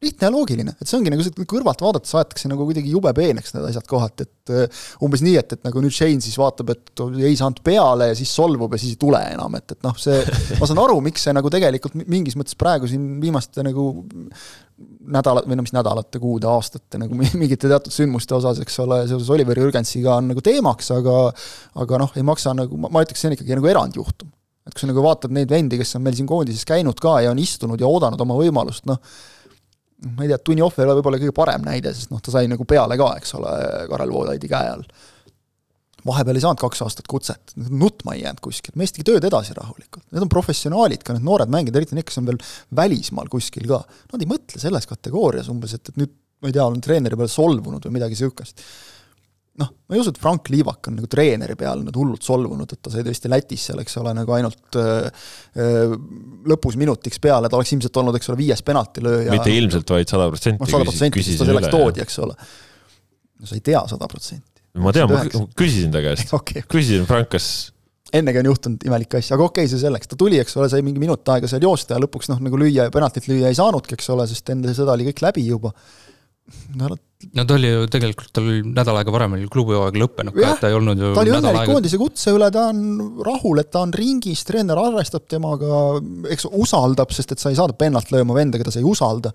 [0.02, 3.68] lihtne ja loogiline, et see ongi nagu kõrvalt vaadates aetakse nagu kuidagi jube peeneks need
[3.70, 7.38] asjad kohati, et uh, umbes nii, et, et nagu nüüd Shane siis vaatab, et ei
[7.38, 10.18] saanud peale ja siis solvub ja siis ei tule enam, et, et noh, see,
[10.60, 13.88] ma saan aru, miks see nagu tegelikult mingis mõttes praegu siin viimaste nagu
[15.14, 19.30] nädalat, või no mis nädalate, kuude, aastate nagu mingite teatud sündmuste osas, eks ole, seoses
[19.34, 21.18] Oliver Jürgensiga on nagu teemaks, aga
[21.82, 24.32] aga noh, ei maksa nagu, ma ütleks, see on ikkagi nagu erandjuhtum.
[24.66, 27.32] Et kui sa nagu vaatad neid vendi, kes on meil siin koondises käinud ka ja
[27.34, 29.00] on istunud ja oodanud oma võimalust, noh,
[30.10, 32.50] ma ei tea, Tuni Ohver ei ole võib-olla kõige parem näide, sest noh, ta sai
[32.50, 33.56] nagu peale ka, eks ole,
[33.92, 34.86] Karel Voolaidi käe all.
[36.08, 40.08] vahepeal ei saanud kaks aastat kutset, nutma ei jäänud kuskilt, mees tegi tööd edasi rahulikult.
[40.10, 42.42] Need on professionaalid ka, need noored mängijad, eriti need, kes on veel
[42.80, 43.84] välismaal kuskil ka.
[44.14, 47.30] Nad ei mõtle selles kategoorias umbes, et, et nüüd ma ei tea, olen treeneri peale
[47.30, 48.66] solvunud või midagi niisugust
[49.60, 52.80] noh, ma ei usu, et Frank Liivak on nagu treeneri peal nüüd hullult solvunud, et
[52.84, 55.10] ta sai tõesti Lätis seal, eks ole, nagu ainult öö,
[55.60, 55.98] öö,
[56.54, 59.34] lõpus minutiks peale, ta oleks ilmselt olnud, eks ole, viies penaltilööja.
[59.36, 60.72] mitte ilmselt, vaid sada protsenti.
[60.72, 62.38] sada protsenti, sest ta selleks toodi, eks ole.
[63.42, 64.66] no sa ei tea sada protsenti.
[64.80, 66.64] ma tean, ma küsisin ta käest okay..
[66.72, 67.52] küsisin, Frank, kas
[68.16, 70.84] ennegi on juhtunud imelikke asju, aga okei okay,, see selleks, ta tuli, eks ole, sai
[70.84, 74.12] mingi minut aega seal joosta ja lõpuks noh, nagu lüüa penaltit lüüa ei saanudki, eks
[74.16, 75.72] ole, sest enne seda oli kõik läbi juba
[76.76, 76.96] no
[77.38, 80.62] no ta oli ju tegelikult, tal oli nädal aega varem oli klubihooaeg lõppenud ka, et
[80.64, 82.84] ta ei olnud ju ta oli õnnelik koondise kutse üle, ta on
[83.26, 85.82] rahul, et ta on ringis, treener arvestab temaga,
[86.34, 89.34] eks usaldab, sest et sa ei saada pennalt lööma venda, keda sa ei usalda.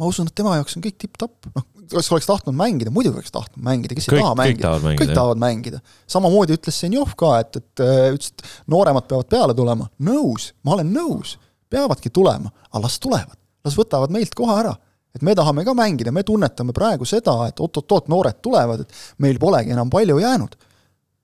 [0.00, 3.34] ma usun, et tema jaoks on kõik tipp-topp, noh, kas oleks tahtnud mängida, muidugi oleks
[3.34, 5.80] tahtnud mängida, kes kõik, ei taha mängida, kõik, kõik tahavad mängida.
[6.08, 10.78] samamoodi ütles Senjov ka, et, et äh, ütles, et nooremad peavad peale tulema, nõus, ma
[10.78, 11.36] olen nõus,
[11.70, 14.78] peavadki tulema, aga las tulevad, las võtavad meilt koha ära
[15.14, 19.40] et me tahame ka mängida, me tunnetame praegu seda, et oot-oot-oot, noored tulevad, et meil
[19.42, 20.56] polegi enam palju jäänud.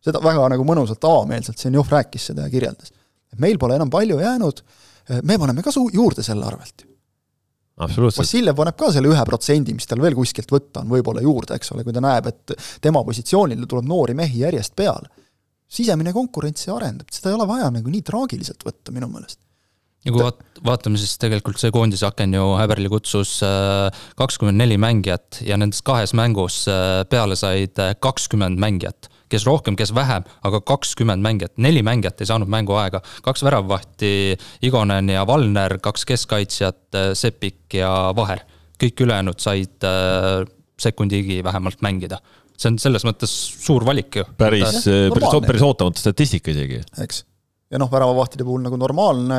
[0.07, 2.93] seda väga nagu mõnusalt avameelselt Senjov rääkis seda ja kirjeldas.
[3.33, 4.63] et meil pole enam palju jäänud,
[5.23, 6.93] me paneme ka su-, juurde selle arvelt ju.
[7.77, 11.75] Vassiljev paneb ka selle ühe protsendi, mis tal veel kuskilt võtta on, võib-olla juurde, eks
[11.75, 15.13] ole, kui ta näeb, et tema positsioonile tuleb noori mehi järjest peale.
[15.69, 19.41] sisemine konkurents arendab, seda ei ole vaja nagu nii traagiliselt võtta minu meelest
[20.07, 23.89] ja kui vaat-, vaatame, siis tegelikult see koondise aken ju Häberli kutsus äh,
[24.19, 29.11] kakskümmend neli mängijat ja nendest kahes mängus äh, peale said äh, kakskümmend mängijat.
[29.27, 33.01] kes rohkem, kes vähem, aga kakskümmend mängijat, neli mängijat ei saanud mänguaega.
[33.27, 38.45] kaks väravvahti, Igonen ja Valner, kaks keskkaitsjat, Sepik ja Vaher.
[38.79, 39.87] kõik ülejäänud said
[40.79, 42.21] sekundigi vähemalt mängida
[42.57, 44.25] see on selles mõttes suur valik ju.
[44.37, 46.83] päris, päris, päris ootamatu statistika isegi.
[47.03, 47.25] eks
[47.71, 49.39] ja noh, väravavahtide puhul nagu normaalne,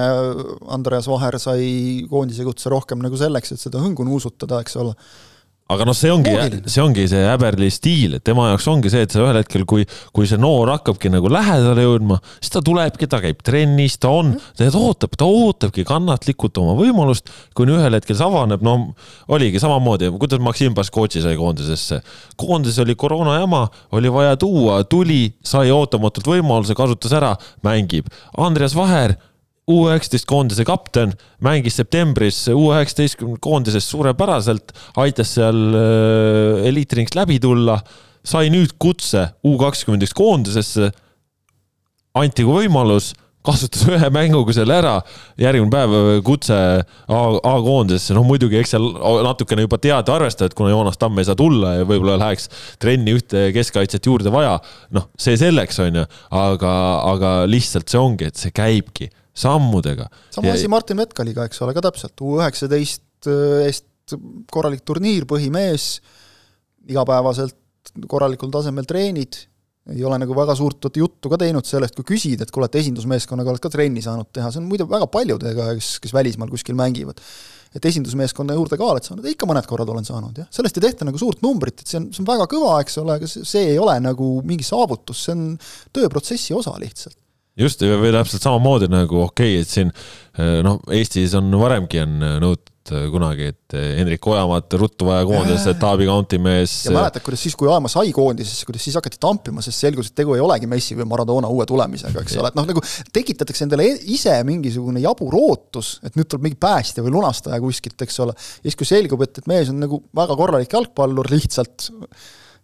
[0.76, 4.96] Andreas Vaher sai koondise kutse rohkem nagu selleks, et seda hõngu nuusutada, eks ole
[5.68, 6.34] aga noh, see ongi,
[6.70, 9.84] see ongi see Häberli stiil, et tema jaoks ongi see, et sa ühel hetkel, kui,
[10.16, 14.34] kui see noor hakkabki nagu lähedale jõudma, siis ta tulebki, ta käib trennis, ta on,
[14.58, 18.78] ta ootab, ta ootabki kannatlikult oma võimalust, kuni ühel hetkel see avaneb, no
[19.34, 22.02] oligi samamoodi, kuidas Maksim Baskotši sai koondisesse.
[22.40, 28.08] koondises oli koroona jama, oli vaja tuua, tuli, sai ootamatult võimaluse, kasutas ära, mängib.
[28.38, 29.18] Andreas Vaher
[29.68, 31.12] U19 koondise kapten,
[31.44, 34.72] mängis septembris U19 koondises suurepäraselt,
[35.04, 37.76] aitas seal äh, eliitringist läbi tulla,
[38.24, 40.92] sai nüüd kutse U21 koondisesse.
[42.18, 43.12] anti kui võimalus,
[43.48, 44.96] kasutas ühe mänguga selle ära,
[45.40, 46.56] järgmine päev kutse
[47.12, 48.88] A-koondisesse, noh muidugi, eks seal
[49.28, 52.50] natukene juba teada arvestada, et kuna Joonas Tamm ei saa tulla ja võib-olla läheks
[52.82, 54.58] trenni ühte keskkaitset juurde vaja,
[54.96, 56.74] noh, see selleks, on ju, aga,
[57.14, 60.08] aga lihtsalt see ongi, et see käibki sammudega.
[60.34, 63.86] sama asi Martin Vetkaliga, eks ole, ka täpselt, U üheksateist äh, eest
[64.54, 65.98] korralik turniir, põhimees,
[66.88, 67.58] igapäevaselt
[68.08, 69.40] korralikul tasemel treenid,
[69.94, 73.54] ei ole nagu väga suurt juttu ka teinud sellest, kui küsida, et kuule, et esindusmeeskonnaga
[73.54, 77.22] oled ka trenni saanud teha, see on muide väga paljudega, kes, kes välismaal kuskil mängivad.
[77.76, 81.06] et esindusmeeskonna juurde ka oled saanud, ikka mõned korrad olen saanud, jah, sellest ei tehta
[81.06, 83.78] nagu suurt numbrit, et see on, see on väga kõva, eks ole, aga see ei
[83.78, 85.44] ole nagu mingi saavutus, see on
[85.94, 87.20] tööprotsessi osa lihtsalt
[87.58, 92.18] just, või täpselt samamoodi nagu okei okay,, et siin eh, noh, Eestis on varemgi on
[92.44, 96.76] nõutud eh, kunagi, et eh, Hendrik Ojamaad ruttu vaja koondisesse, Taavi County mees.
[96.86, 100.18] ja mäletad, kuidas siis, kui Ojamaa sai koondisesse, kuidas siis hakati tampima, sest selgus, et
[100.22, 103.90] tegu ei olegi Messi või Maradona uue tulemisega, eks ole, et noh, nagu tekitatakse endale
[103.92, 108.38] e-, ise mingisugune jabur ootus, et nüüd tuleb mingi päästja või lunastaja kuskilt, eks ole.
[108.38, 111.92] ja siis, kui selgub, et, et mees on nagu väga korralik jalgpallur lihtsalt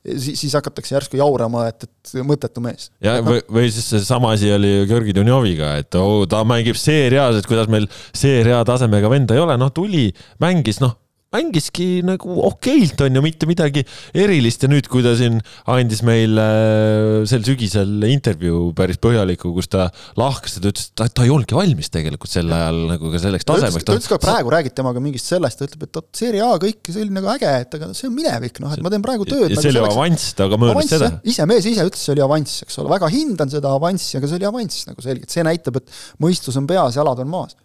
[0.03, 2.89] siis, siis hakatakse järsku jaurama, et, et mõttetu mees.
[3.03, 7.47] ja või, või siis seesama asi oli Georgi Dunjoviga, et oh, ta mängib seerias, et
[7.49, 10.09] kuidas meil seeria tasemega venda ei ole, noh tuli,
[10.43, 10.97] mängis, noh
[11.33, 13.83] mängiski nagu okeilt, on ju, mitte midagi
[14.17, 15.39] erilist ja nüüd, kui ta siin
[15.71, 20.95] andis meile äh, sel sügisel intervjuu päris põhjaliku, kus ta lahkas ja ta ütles, et
[20.99, 23.87] ta, ta ei olnudki valmis tegelikult sel ajal nagu ka selleks tasemeks.
[23.87, 26.91] ta ütles ka praegu räägib temaga mingist sellest, ta ütleb, et vot Serie A kõik
[26.91, 29.49] see oli nagu äge, et aga see on minevik, noh, et ma teen praegu tööd.
[29.49, 31.11] ja nagu see oli avanss, ta ka möönis seda.
[31.33, 34.41] ise, mees ise ütles, see oli avanss, eks ole, väga hindan seda avanssi, aga see
[34.41, 37.57] oli avanss nagu selgelt, see näitab, et mõistus on peas, jalad on maas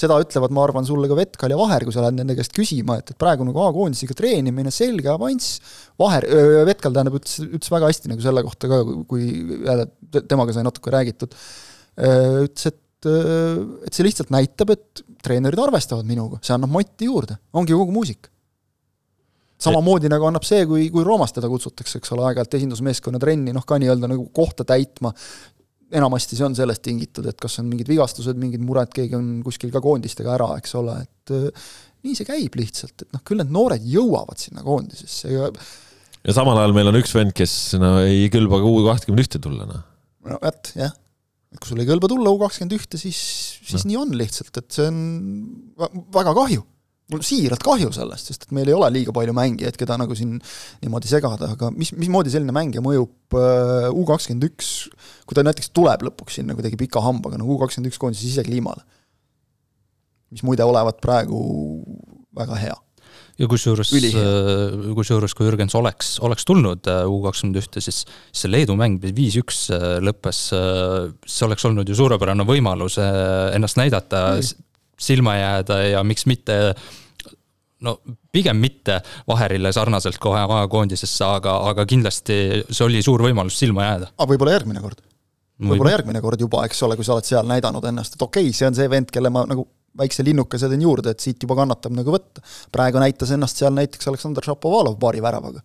[0.00, 2.98] seda ütlevad, ma arvan, sulle ka Vetkal ja Vaher, kui sa lähed nende käest küsima,
[3.00, 5.60] et, et praegu nagu A-koondisega treenimine, selge avanss,
[6.00, 6.26] Vaher,
[6.68, 9.26] Vetkal tähendab, ütles, ütles väga hästi nagu selle kohta ka, kui
[9.66, 11.36] jälle temaga sai natuke räägitud,
[12.00, 17.72] ütles, et et, see lihtsalt näitab, et treenerid arvestavad minuga, see annab motti juurde, ongi
[17.72, 18.28] kogu muusika
[19.60, 23.66] samamoodi nagu annab see, kui, kui Roomast teda kutsutakse, eks ole, aeg-ajalt esindusmeeskonna trenni, noh
[23.68, 25.12] ka nii-öelda nagu kohta täitma,
[25.96, 29.72] enamasti see on sellest tingitud, et kas on mingid vigastused, mingid mured, keegi on kuskil
[29.74, 31.68] ka koondistega ära, eks ole, et äh,
[32.06, 35.50] nii see käib lihtsalt, et noh, küll need noored jõuavad sinna koondisesse ja
[36.20, 39.40] ja samal ajal meil on üks vend, kes no ei kõlba ka U kakskümmend ühte
[39.42, 39.84] tulla, noh.
[40.28, 40.92] no vot, jah.
[41.56, 43.20] kui sul ei kõlba tulla U kakskümmend ühte, siis,
[43.64, 43.90] siis no.
[43.90, 45.00] nii on lihtsalt, et see on
[46.14, 46.64] väga kahju
[47.10, 50.36] mul siiralt kahju sellest, sest et meil ei ole liiga palju mängijaid, keda nagu siin
[50.82, 54.74] niimoodi segada, aga mis, mismoodi selline mängija mõjub äh, U kakskümmend üks,
[55.26, 58.86] kui ta näiteks tuleb lõpuks sinna kuidagi pika hambaga, nagu U kakskümmend üks koondise sisekliimale.
[60.30, 61.40] mis muide olevat praegu
[62.38, 62.76] väga hea
[63.40, 68.50] ja kusjuures, äh, kusjuures kui Jürgens oleks, oleks tulnud äh, U kakskümmend ühte, siis see
[68.52, 69.68] Leedu mäng viis-üks
[70.04, 74.66] lõppes, see oleks olnud ju suurepärane võimalus ennast näidata mm.,
[75.00, 76.60] silma jääda ja miks mitte
[77.80, 77.96] no
[78.32, 82.36] pigem mitte Vaherile sarnaselt kohe A-koondisesse, aga, aga kindlasti
[82.68, 84.12] see oli suur võimalus silma jääda.
[84.16, 85.02] aga võib-olla järgmine kord?
[85.60, 88.56] võib-olla järgmine kord juba, eks ole, kui sa oled seal näidanud ennast, et okei okay,,
[88.56, 89.66] see on see vend, kelle ma nagu
[90.00, 92.44] väikse linnukese teen juurde, et siit juba kannatab nagu võtta.
[92.72, 95.62] praegu näitas ennast seal näiteks Aleksandr Šapovalov paari väravaga.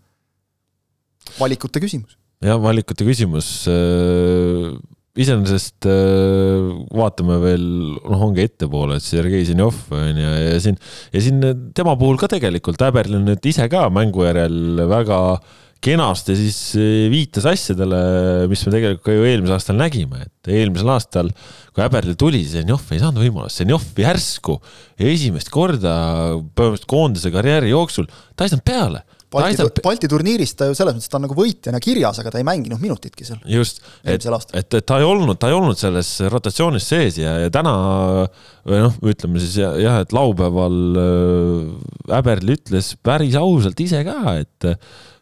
[1.39, 2.17] valikute küsimus.
[2.43, 4.73] jah, valikute küsimus äh,
[5.15, 7.67] iseenesest äh, vaatame veel,
[8.03, 10.79] noh, ongi ettepoole, et Sergei Zenjov on ju, ja siin,
[11.15, 11.43] ja siin
[11.77, 15.19] tema puhul ka tegelikult Äberl nüüd ise ka mängu järel väga
[15.85, 18.01] kenasti siis äh, viitas asjadele,
[18.51, 21.31] mis me tegelikult ka ju eelmisel aastal nägime, et eelmisel aastal,
[21.71, 24.59] kui Äberli tuli, Zenjov ei saanud võimalust, Zenjov järsku
[24.99, 25.95] esimest korda
[26.57, 29.81] põhimõtteliselt koondise karjääri jooksul, ta ei saanud peale Balti, aitab...
[29.85, 32.81] Balti turniiris ta ju selles mõttes, ta on nagu võitjana kirjas, aga ta ei mänginud
[32.81, 33.41] minutitki seal.
[33.51, 37.73] just, et, et, ta ei olnud, ta ei olnud selles rotatsioonis sees ja, ja täna
[38.65, 44.39] või noh, ütleme siis jah ja,, et laupäeval äh, Äberl ütles päris ausalt ise ka,
[44.41, 44.71] et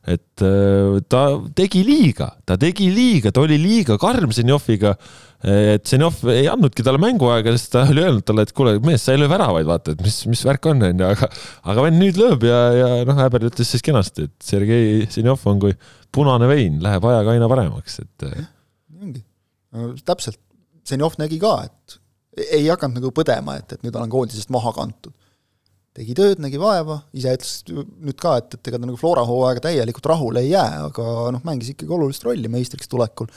[0.04, 1.24] et äh, ta
[1.56, 4.98] tegi liiga, ta tegi liiga, ta oli liiga karm Zenjoviga
[5.44, 9.12] et Zenjov ei andnudki talle mänguaega, sest ta oli öelnud talle, et kuule, mees, sa
[9.12, 11.28] ei löö väravaid, vaata, et mis, mis värk on, onju, aga
[11.74, 15.60] aga vend nüüd lööb ja, ja noh, Häber ütles siis kenasti, et Sergei Zenjov on
[15.60, 15.76] kui
[16.16, 18.28] punane vein, läheb ajaga aina paremaks, et.
[19.02, 19.26] ongi,
[20.08, 20.40] täpselt,
[20.88, 22.00] Zenjov nägi ka, et
[22.56, 25.12] ei hakanud nagu põdema, et, et nüüd olen koondisest maha kantud.
[25.94, 29.62] tegi tööd, nägi vaeva, ise ütles nüüd ka, et, et ega ta nagu Flora hooaega
[29.68, 33.30] täielikult rahule ei jää, aga noh, mängis ikkagi olulist rolli meistriks tulekul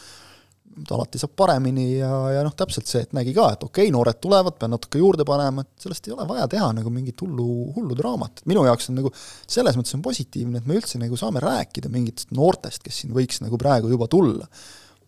[0.76, 4.18] alati saab paremini ja, ja noh, täpselt see, et nägi ka, et okei okay,, noored
[4.22, 7.96] tulevad, pean natuke juurde panema, et sellest ei ole vaja teha nagu mingit hullu, hullu
[7.96, 11.40] draamat, et minu jaoks on nagu selles mõttes on positiivne, et me üldse nagu saame
[11.44, 14.48] rääkida mingitest noortest, kes siin võiks nagu praegu juba tulla.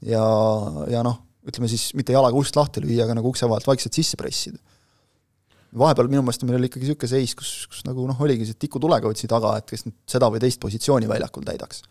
[0.07, 0.25] ja,
[0.89, 4.17] ja noh, ütleme siis mitte jalaga ust lahti lüüa, aga nagu ukse vahelt vaikselt sisse
[4.21, 4.59] pressida.
[5.77, 8.81] vahepeal minu meelest meil oli ikkagi niisugune seis, kus, kus nagu noh, oligi see tiku
[8.81, 11.85] tulekoitsi taga, et kes nüüd seda või teist positsiooni väljakul täidaks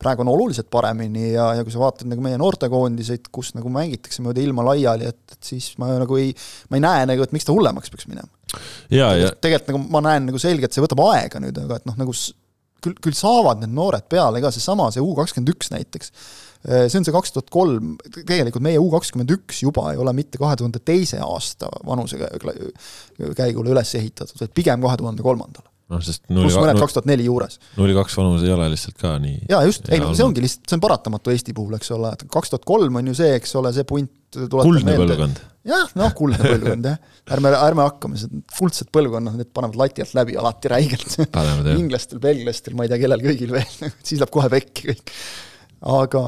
[0.00, 4.24] praegu on oluliselt paremini ja, ja kui sa vaatad nagu meie noortekoondiseid, kus nagu mängitakse
[4.24, 6.32] mööda ilma laiali, et, et siis ma nagu ei,
[6.70, 8.28] ma ei näe nagu, et miks ta hullemaks peaks minema.
[9.40, 12.16] tegelikult, nagu ma näen nagu selgelt, see võtab aega nüüd, aga et noh, nagu
[12.84, 16.12] küll, küll saavad need noored peale ka, seesama, see U kakskümmend üks näiteks,
[16.66, 20.40] see on see kaks tuhat kolm, tegelikult meie U kakskümmend üks juba ei ole mitte
[20.40, 22.20] kahe tuhande teise aasta vanuse
[23.38, 27.26] käigule üles ehitatud, vaid pigem kahe tuhande kolmandale noh, sest pluss mõned kaks tuhat neli
[27.28, 27.58] juures.
[27.78, 29.44] nulli kaks vanus ei ole lihtsalt ka nii.
[29.50, 32.24] jaa, just, ei no see ongi lihtsalt, see on paratamatu Eesti puhul, eks ole, et
[32.32, 34.10] kaks tuhat kolm on ju see, eks ole, see punt
[34.52, 35.42] kuldne põlvkond.
[35.70, 36.98] jah, noh, kuldne põlvkond jah.
[37.36, 38.22] ärme, ärme hakkame,
[38.58, 41.20] kuldsed põlvkonnad, need panevad lati alt läbi alati räigelt.
[41.76, 45.14] inglastel, belglastel, ma ei tea, kellel kõigil veel siis läheb kohe pekki kõik.
[45.96, 46.24] aga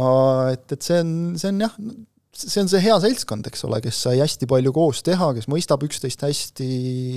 [0.54, 1.74] et, et see on, see on jah,
[2.38, 5.83] see on see hea seltskond, eks ole, kes sai hästi palju koos teha, kes mõistab
[5.87, 6.68] üksteist hästi,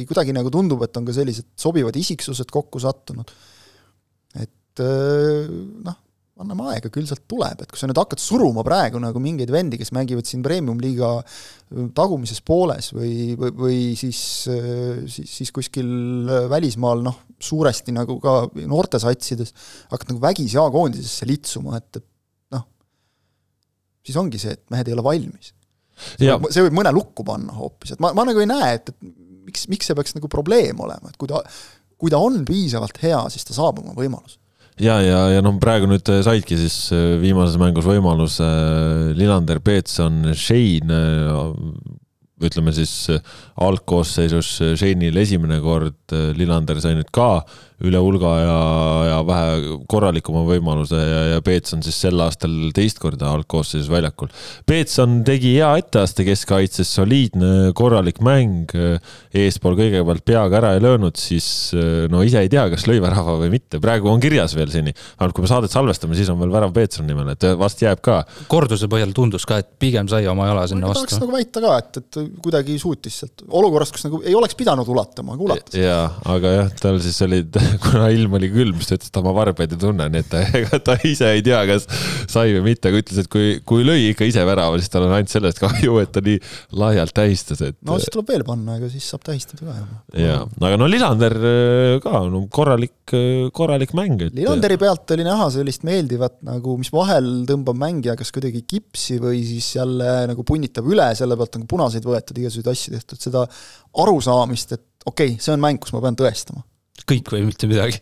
[0.09, 3.29] kuidagi nagu tundub, et on ka sellised sobivad isiksused kokku sattunud.
[4.41, 5.97] et noh,
[6.41, 9.77] anname aega, küll sealt tuleb, et kui sa nüüd hakkad suruma praegu nagu mingeid vendi,
[9.79, 11.11] kes mängivad siin premium-liiga
[11.97, 14.21] tagumises pooles või, või, või siis,
[15.11, 15.91] siis, siis kuskil
[16.51, 19.53] välismaal noh, suuresti nagu ka noortesatsides,
[19.91, 22.07] hakkad nagu vägisi A-koondisesse litsuma, et, et
[24.05, 25.53] siis ongi see, et mehed ei ole valmis.
[26.17, 29.11] see võib mõne lukku panna hoopis, et ma, ma nagu ei näe, et, et
[29.47, 31.43] miks, miks see peaks nagu probleem olema, et kui ta,
[32.01, 34.41] kui ta on piisavalt hea, siis ta saab oma võimaluse
[34.81, 40.31] ja, ja, ja noh, praegu nüüd saidki siis äh, viimases mängus võimaluse äh, Lillander, Peetson,
[40.37, 41.99] Shane, äh,
[42.41, 42.93] ütleme siis
[43.61, 45.99] algkoosseisus Shane'il esimene kord,
[46.33, 47.43] Lillander sai nüüd ka
[47.87, 48.57] üle hulga ja,
[49.07, 54.29] ja vähe korralikuma võimaluse ja, ja Peetson siis sel aastal teist korda algkoosseisus väljakul.
[54.69, 58.73] Peetson tegi hea etteaste keskkaitses, soliidne, korralik mäng,
[59.33, 61.71] eespool kõigepealt peaga ära ei löönud, siis
[62.11, 64.93] no ise ei tea, kas lõi värava või mitte, praegu on kirjas veel seni.
[65.17, 68.21] ainult kui me saadet salvestame, siis on veel värav Peetsoni nimel, et vast jääb ka.
[68.51, 71.07] korduse põhjal tundus ka, et pigem sai oma jala sinna vastu.
[71.07, 74.87] tahaks nagu väita ka, et, et kuidagi suutis sealt olukorras, kus nagu ei oleks pidanud
[74.87, 75.79] ulatama, aga ulatas.
[75.79, 76.05] jaa,
[76.35, 79.33] aga jah, tal siis olid kuna ilm oli külm, siis ta ütles, et ta oma
[79.35, 81.87] varbaid ei tunne, nii et ta, ega ta ise ei tea, kas
[82.31, 85.15] sai või mitte, aga ütles, et kui, kui lõi ikka ise värava, siis tal on
[85.17, 86.39] ainult sellest kahju, et ta nii
[86.81, 87.77] laialt tähistas, et.
[87.87, 91.97] no siis tuleb veel panna, ega siis saab tähistada ka jaa, aga no Lillander äh,
[92.03, 94.35] ka, no korralik, äh, korralik mäng, et.
[94.37, 99.43] Lillanderi pealt oli näha sellist meeldivat nagu, mis vahel tõmbab mängija kas kuidagi kipsi või
[99.47, 103.45] siis jälle nagu punnitab üle, selle pealt on punaseid võetud, igasuguseid asju tehtud, seda
[104.01, 106.63] arusaamist, et okei okay,, see on mäng, kus ma pean tõestama
[107.11, 108.01] kõik või mitte midagi.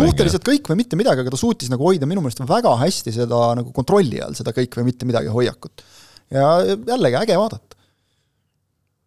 [0.00, 3.42] suhteliselt kõik või mitte midagi, aga ta suutis nagu hoida minu meelest väga hästi seda
[3.58, 5.84] nagu kontrolli all, seda kõik või mitte midagi hoiakut.
[6.32, 7.76] ja jällegi äge vaadata.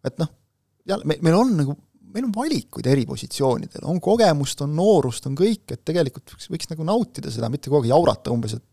[0.06, 0.30] et noh,
[0.86, 1.76] jälle me, meil on nagu,
[2.14, 6.72] meil on valikuid eri positsioonidel, on kogemust, on noorust, on kõik, et tegelikult võiks, võiks
[6.72, 8.64] nagu nautida seda, mitte kogu aeg jaurata umbes, et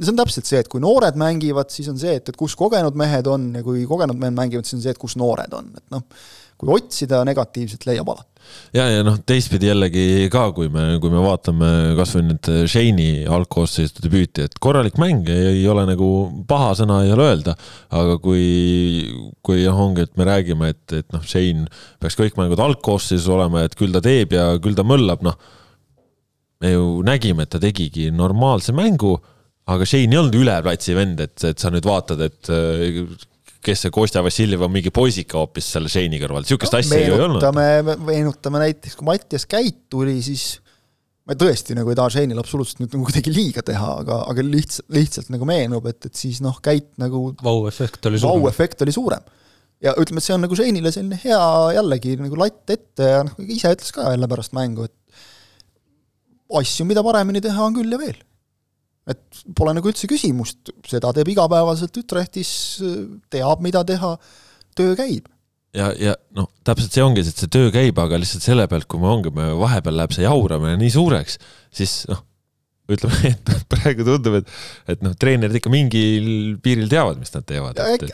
[0.00, 2.96] see on täpselt see, et kui noored mängivad, siis on see, et, et kus kogenud
[2.98, 5.84] mehed on ja kui kogenud mehed mängivad, siis on see, et kus noored on, et
[5.92, 6.06] noh,
[6.58, 8.31] kui otsida negatiivset, leiab alati
[8.76, 14.04] ja, ja noh, teistpidi jällegi ka, kui me, kui me vaatame kasvõi nüüd Shane'i algkoosseisu
[14.04, 16.08] debüüti, et korralik mäng ei, ei ole nagu
[16.48, 17.56] paha sõna ei ole öelda,
[17.94, 18.44] aga kui,
[19.44, 21.66] kui jah, ongi, et me räägime, et, et noh, Shane
[22.02, 25.36] peaks kõik mängud algkoosseisus olema, et küll ta teeb ja küll ta möllab, noh.
[26.62, 29.16] me ju nägime, et ta tegigi normaalse mängu,
[29.72, 32.54] aga Shane ei olnud üle platsi vend, et, et sa nüüd vaatad, et
[33.62, 37.16] kes see Kostja Vassiljev on mingi poisike hoopis selle Shane'i kõrval, sihukest no, asja ju
[37.16, 37.46] ei olnud.
[38.08, 40.56] meenutame näiteks, kui Mattias Käit tuli, siis
[41.28, 44.88] ma tõesti nagu ei taha Shane'ile absoluutselt nüüd nagu kuidagi liiga teha, aga, aga lihtsalt,
[44.94, 48.42] lihtsalt nagu meenub, et, et siis noh, Käit nagu vau-efekt oli suurem.
[48.42, 49.30] vau-efekt oli suurem.
[49.82, 51.44] ja ütleme, et see on nagu Shane'ile selline hea
[51.78, 54.98] jällegi nagu latt ette ja noh, ise ütles ka jälle pärast mängu, et
[56.58, 58.18] asju, mida paremini teha, on küll ja veel
[59.10, 62.52] et pole nagu üldse küsimust, seda teeb igapäevaselt Ütrechtis,
[63.32, 64.14] teab, mida teha,
[64.78, 65.30] töö käib.
[65.76, 69.02] ja, ja noh, täpselt see ongi, et see töö käib, aga lihtsalt selle pealt, kui
[69.02, 71.38] me ongi, me vahepeal läheb see jauramine nii suureks,
[71.74, 72.22] siis noh,
[72.90, 74.48] ütleme, et praegu tundub, et,
[74.90, 76.26] et noh, treenerid ikka mingil
[76.62, 77.78] piiril teavad, mis nad teevad.
[77.78, 78.10] äkki,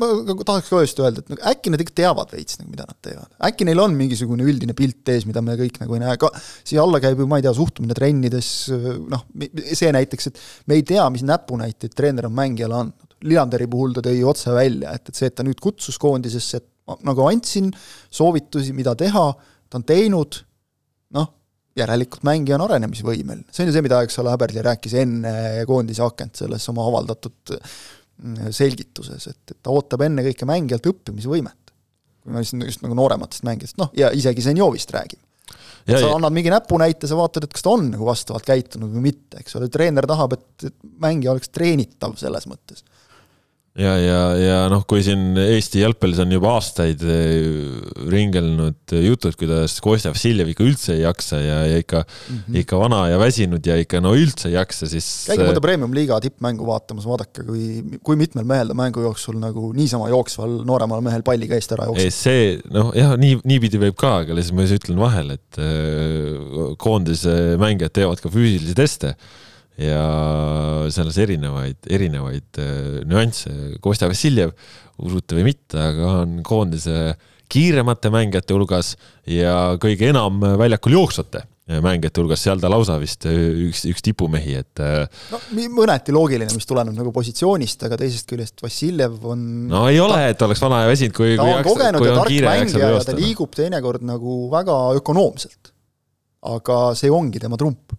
[0.00, 2.86] ma nagu tahaks ka just öelda, et nagu äkki nad ikka teavad veits nagu, mida
[2.88, 3.28] nad teevad.
[3.50, 6.84] äkki neil on mingisugune üldine pilt ees, mida me kõik nagu ei näe, ka siia
[6.84, 8.52] alla käib ju, ma ei tea, suhtumine trennides,
[9.12, 9.26] noh,
[9.66, 10.40] see näiteks, et
[10.70, 13.12] me ei tea, mis näpunäiteid treener on mängijale andnud.
[13.26, 16.66] Lilanderi puhul ta tõi otse välja, et, et see, et ta nüüd kutsus koondisesse, et
[16.86, 17.70] ma nagu andsin
[18.12, 19.30] soovitusi, mida teha,
[19.66, 20.42] ta on teinud,
[21.76, 25.34] järelikult mängija on arenemisvõimeline, see on ju see, mida, eks ole, Häberli rääkis enne
[25.68, 31.72] koondise akent selles oma avaldatud mm, selgituses, et, et ta ootab ennekõike mängijalt õppimisvõimet.
[32.24, 35.22] kui me just, just nagu noorematest mängijatest, noh, ja isegi Zenjovist räägime.
[35.86, 36.14] sa ja.
[36.14, 39.60] annad mingi näpunäite, sa vaatad, et kas ta on nagu vastavalt käitunud või mitte, eks
[39.60, 42.82] ole, treener tahab, et, et mängija oleks treenitav selles mõttes
[43.76, 47.44] ja, ja, ja noh, kui siin Eesti jalgpallis on juba aastaid eh,
[48.08, 52.58] ringelnud jutud, kuidas Kostja Vassiljev ikka üldse ei jaksa ja, ja ikka mm, -hmm.
[52.62, 55.08] ikka vana ja väsinud ja ikka no üldse ei jaksa, siis.
[55.28, 60.08] käige mõnda premium-liiga tippmängu vaatamas, vaadake, kui, kui mitmel mehel ta mängu jooksul nagu niisama
[60.12, 62.14] jooksval nooremal mehel palliga eest ära jookseb.
[62.16, 66.76] see noh, jah, nii, niipidi võib ka, aga lihtsalt ma siis ütlen vahele, et äh,
[66.80, 69.16] koondise mängijad teevad ka füüsilisi teste
[69.80, 70.02] ja
[70.92, 73.52] selles erinevaid, erinevaid äh, nüansse.
[73.84, 74.54] Kostja Vassiljev,
[75.02, 77.16] usute või mitte, aga on koondise
[77.52, 78.96] kiiremate mängijate hulgas
[79.30, 84.82] ja kõige enam väljakul jooksvate mängijate hulgas, seal ta lausa vist üks, üks tipumehi, et.
[84.82, 85.40] Äh, no
[85.74, 89.40] mõneti loogiline, mis tuleneb nagu positsioonist, aga teisest küljest Vassiljev on.
[89.72, 91.34] no ei ole, et oleks vana ja väsinud, kui.
[91.34, 95.72] ta on jaksa, kogenud ja tark mängija ja ta liigub teinekord nagu väga ökonoomselt.
[96.46, 97.96] aga see ongi tema trump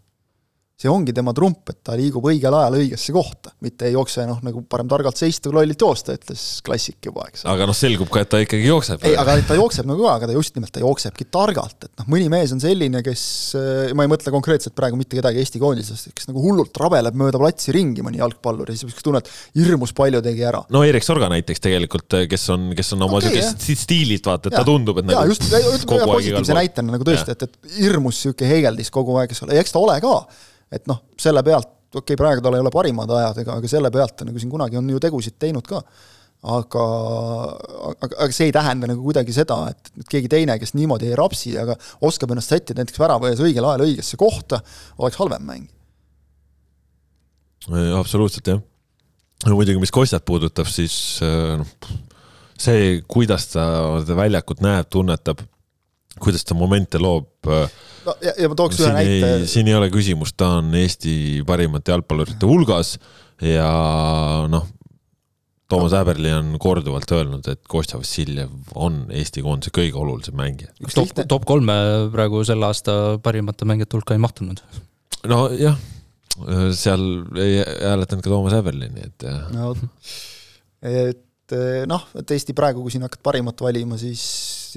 [0.77, 4.37] see ongi tema trump, et ta liigub õigel ajal õigesse kohta, mitte ei jookse noh,
[4.45, 7.47] nagu parem targalt seista kui lollilt joosta, ütles klassik juba, eks.
[7.49, 9.07] aga noh, selgub ka, et ta ikkagi jookseb.
[9.09, 12.09] ei, aga ta jookseb nagu ka, aga ta just nimelt, ta jooksebki targalt, et noh,
[12.13, 13.23] mõni mees on selline, kes,
[13.97, 17.73] ma ei mõtle konkreetselt praegu mitte kedagi Eesti koondisest, kes nagu hullult rabeleb mööda platsi
[17.73, 20.61] ringi, mõni jalgpallur, ja siis tunned, hirmus palju tegi ära.
[20.69, 24.59] no Erik Sorga näiteks tegelikult, kes on, kes on oma okay, niisugust stiililt, vaata, et
[24.59, 24.61] ja.
[24.61, 28.21] ta tundub, et ja, nagu just, kogu aeg positiivse näitena nagu tõesti, et, et hirmus
[28.21, 30.13] niisugune heegeldis kogu aeg, eks ole, ja eks ta ole ka
[30.73, 33.91] et noh, selle pealt, okei okay,, praegu tal ei ole parimad ajad, ega, aga selle
[33.93, 35.81] pealt ta nagu siin kunagi on ju tegusid teinud ka.
[36.47, 36.81] aga,
[37.89, 41.55] aga, aga see ei tähenda nagu kuidagi seda, et, keegi teine, kes niimoodi ei rapsi,
[41.57, 41.73] aga
[42.05, 44.61] oskab ennast sättida näiteks värava ees õigel ajal õigesse kohta,
[45.01, 45.65] oleks halvem mäng.
[47.97, 48.61] absoluutselt, jah.
[49.47, 51.73] no muidugi, mis Kostjat puudutab, siis noh,
[52.61, 53.65] see, kuidas ta
[54.17, 55.41] väljakut näeb, tunnetab,
[56.21, 57.29] kuidas ta momente loob.
[58.05, 59.31] no ja, ja ma tooks ühe näite.
[59.49, 62.95] siin ei ole küsimust, ta on Eesti parimate jalgpallurite hulgas
[63.43, 63.69] ja
[64.51, 64.65] noh,
[65.67, 70.71] Toomas Häberli on korduvalt öelnud, et Kostja Vassiljev on Eesti koondise kõige olulisem mängija.
[70.95, 71.75] top, top kolme
[72.13, 74.63] praegu selle aasta parimate mängijate hulka ei mahtunud.
[75.27, 75.77] nojah,
[76.77, 77.03] seal
[77.35, 79.73] ei hääletanud ka Toomas Häberli, nii et no
[80.87, 81.57] et
[81.87, 84.23] noh, et Eesti praegu, kui siin hakkad parimat valima, siis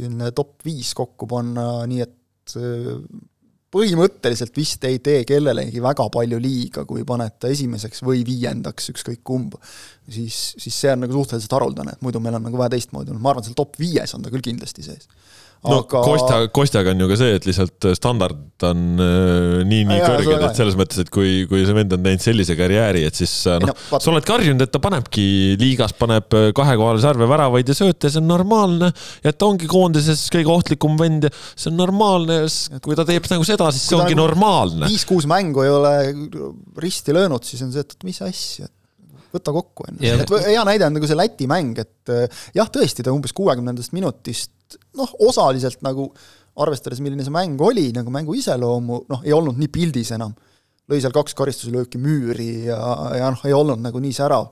[0.01, 2.17] selline top viis kokku panna, nii et
[3.71, 9.23] põhimõtteliselt vist ei tee kellelegi väga palju liiga, kui paned ta esimeseks või viiendaks, ükskõik
[9.27, 9.55] kumb.
[10.11, 13.23] siis, siis see on nagu suhteliselt haruldane, et muidu meil on nagu vähe teistmoodi olnud,
[13.23, 15.07] ma arvan, seal top viies on ta küll kindlasti sees
[15.67, 16.01] no aga...
[16.05, 20.45] Kostja, Kostjaga on ju ka see, et lihtsalt standard on äh, nii, nii ja, kõrged,
[20.47, 23.59] et selles mõttes, et kui, kui see vend on teinud sellise karjääri, et siis äh,
[23.61, 25.27] noh no, sa oled karjunud, et ta panebki
[25.61, 28.91] liigas, paneb äh, kahekohalise arve väravaid ja sööte, see on normaalne.
[29.25, 32.43] ja et ta ongi koondises kõige ohtlikum vend ja see on normaalne,
[32.85, 34.89] kui ta teeb nagu seda, siis see ongi nagu normaalne.
[34.89, 35.97] viis-kuus mängu ei ole
[36.81, 38.71] risti löönud, siis on see, et mis asja
[39.31, 42.15] võta kokku ennast, et hea näide on nagu see Läti mäng, et
[42.57, 44.57] jah, tõesti, ta umbes kuuekümnendast minutist
[44.99, 46.09] noh, osaliselt nagu
[46.61, 50.35] arvestades, milline see mäng oli, nagu mängu iseloomu, noh, ei olnud nii pildis enam.
[50.91, 52.79] lõi seal kaks karistuslööki müüri ja,
[53.15, 54.51] ja noh, ei olnud nagu nii särav.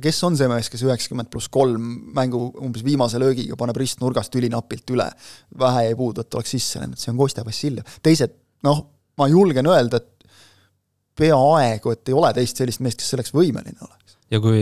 [0.00, 4.90] kes on see mees, kes üheksakümmend pluss kolm mängu umbes viimase löögiga paneb ristnurgast ülinapilt
[4.94, 5.10] üle,
[5.58, 7.98] vähe jäi puudu, et oleks sisse läinud, see on Kostja Vassiljev.
[8.02, 8.86] teised, noh,
[9.18, 10.20] ma julgen öelda, et
[11.20, 13.99] peaaegu, et ei ole teist sellist meest, kes selleks võimeline oleks
[14.30, 14.60] ja kui,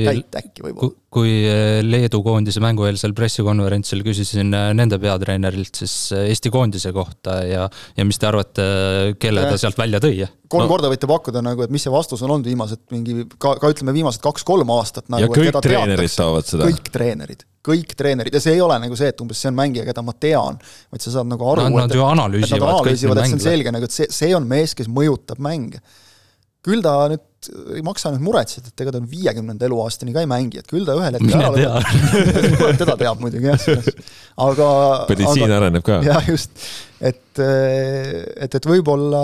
[0.79, 6.93] kui, kui äh, Leedu koondise mängueelsel pressikonverentsil küsisin äh, nende peatreenerilt siis äh, Eesti koondise
[6.97, 7.67] kohta ja,
[7.97, 8.65] ja mis te arvate,
[9.21, 10.25] kelle ta sealt välja tõi?
[10.49, 10.71] kolm no.
[10.73, 13.93] korda võite pakkuda nagu, et mis see vastus on olnud viimased mingi, ka, ka ütleme,
[13.97, 15.27] viimased kaks-kolm aastat nagu,.
[15.27, 16.73] ja kõik treenerid saavad seda.
[16.73, 19.85] kõik treenerid, kõik treenerid ja see ei ole nagu see, et umbes see on mängija,
[19.91, 20.57] keda ma tean,
[20.89, 21.85] vaid sa saad nagu aru no,.
[21.85, 22.65] Nad ju analüüsivad.
[22.65, 25.85] Nad analüüsivad, et see on selge nagu, et see, see on mees, kes mõjutab mänge
[26.65, 27.23] küll ta nüüd
[27.77, 30.97] ei maksa nüüd muretseda, et ega ta viiekümnenda eluaastani ka ei mängi, et küll ta
[30.99, 33.93] ühel hetkel ära lõpetab teda teab muidugi jah,
[34.49, 34.71] aga
[35.11, 36.01] meditsiin areneb ka.
[36.07, 36.55] jah, just,
[36.99, 39.23] et, et, et võib-olla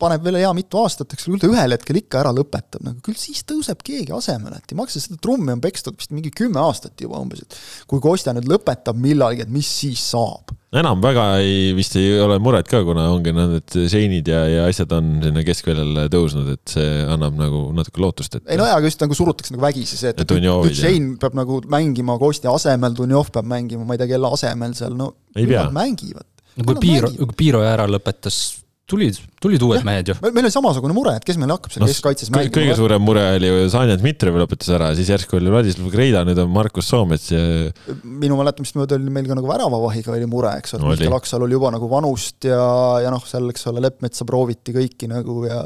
[0.00, 3.18] paneb veel hea mitu aastat, eks küll ta ühel hetkel ikka ära lõpetab, nagu küll
[3.18, 6.98] siis tõuseb keegi asemele, et ei maksa seda trummi on pekstud vist mingi kümme aastat
[7.00, 7.56] juba umbes, et
[7.90, 10.54] kui Kostja nüüd lõpetab millalgi, et mis siis saab?
[10.74, 14.90] enam väga ei, vist ei ole muret ka, kuna ongi need seinid ja, ja asjad
[14.96, 18.90] on sinna keskväljale tõusnud, et see annab nagu natuke lootust, et ei no jaa, aga
[18.90, 22.96] just nagu surutakse nagu vägisi see, et, et nüüd Sein peab nagu mängima Kostja asemel,
[22.98, 25.68] Dunjov peab mängima, ma ei tea, kelle asemel seal, no ei pea.
[25.70, 26.26] mängivad.
[26.58, 28.42] no kui Piiro, kui Piiro ära lõpetas
[28.90, 30.14] tulid, tulid uued ja, mehed ju.
[30.26, 32.52] meil oli samasugune mure, et kes meil hakkab seal no, keskkaitses mängima.
[32.52, 36.40] kõige suurem mure oli ju Sanja Dmitrijev lõpetas ära, siis järsku oli Vladislav Greida, nüüd
[36.42, 37.40] on Markus Soomets ja
[38.04, 41.46] minu mäletamist mööda oli meil ka nagu väravavahiga oli mure, eks ole no,, Mihkel Aksal
[41.46, 42.60] oli juba nagu vanust ja,
[43.04, 45.64] ja noh, seal, eks ole, Leppmetsa prooviti kõiki nagu ja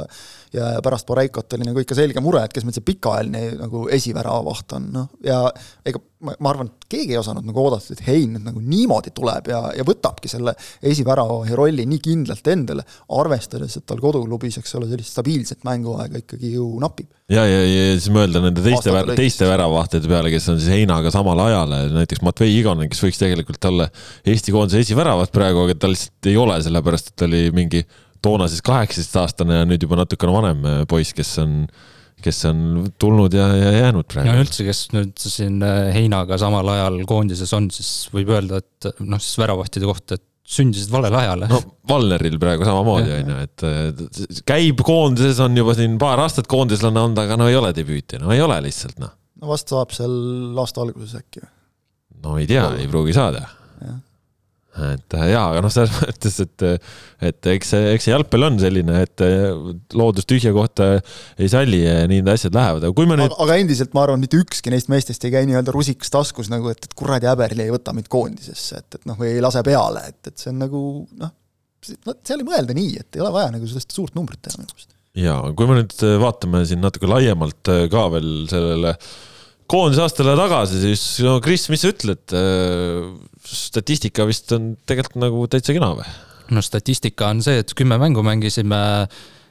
[0.55, 4.77] ja pärast Boreikot oli nagu ikka selge mure, et kes meil see pikaajaline nagu esiväravavaht
[4.79, 5.43] on, noh, ja
[5.87, 9.13] ega ma, ma arvan, et keegi ei osanud nagu oodata, et Hein nüüd nagu niimoodi
[9.17, 12.85] tuleb ja, ja võtabki selle esiväravahi rolli nii kindlalt endale,
[13.19, 17.11] arvestades, et tal koduklubis, eks ole, sellist stabiilset mänguaega ikkagi ju napib.
[17.33, 21.45] ja, ja, ja siis mõelda nende teiste, teiste väravahtide peale, kes on siis Heinaga samal
[21.47, 23.89] ajal, näiteks Matvei Igonen, kes võiks tegelikult olla
[24.29, 27.85] Eesti koondise esiväravat praegu, aga tal lihtsalt ei ole, sellepärast et ta oli mingi
[28.25, 31.59] toona siis kaheksateistaastane ja nüüd juba natukene vanem äh, poiss, kes on,
[32.25, 34.31] kes on tulnud ja, ja jäänud praegu.
[34.31, 38.91] ja üldse, kes nüüd siin äh, Heinaga samal ajal koondises on, siis võib öelda, et
[39.05, 41.45] noh, siis väravahtide kohta, et sündisid valel ajal.
[41.51, 41.61] no
[41.91, 47.21] Valneril praegu samamoodi on ju, et käib koondises, on juba siin paar aastat koondislane olnud,
[47.21, 49.13] aga no ei ole debüüti, no ei ole lihtsalt noh.
[49.43, 51.45] no vast saab seal aasta alguses äkki.
[52.25, 53.45] no ei tea, ei pruugi saada
[54.93, 56.65] et äh, jaa, aga noh, selles mõttes, et,
[57.31, 59.49] et eks see, eks see jalgpall on selline, et äh,
[59.99, 60.91] loodus tühja kohta
[61.39, 63.35] ei salli ja nii need asjad lähevad, aga kui me nüüd.
[63.45, 66.89] aga endiselt ma arvan, mitte ükski neist meestest ei käi nii-öelda rusikas taskus nagu, et,
[66.89, 70.21] et kuradi häberli ei võta mind koondisesse, et, et noh, või ei lase peale, et,
[70.31, 70.83] et see on nagu
[71.19, 71.33] noh,
[72.07, 74.71] no seal ei mõelda nii, et ei ole vaja nagu sellest suurt numbrit teha minu
[74.71, 74.95] meelest.
[75.19, 78.95] jaa, kui me nüüd vaatame siin natuke laiemalt ka veel sellele
[79.69, 82.25] koondise aastale tagasi, siis no Kris, mis sa ütled?
[83.49, 86.09] Statistika vist on tegelikult nagu täitsa kena või?
[86.55, 88.79] no statistika on see, et kümme mängu mängisime,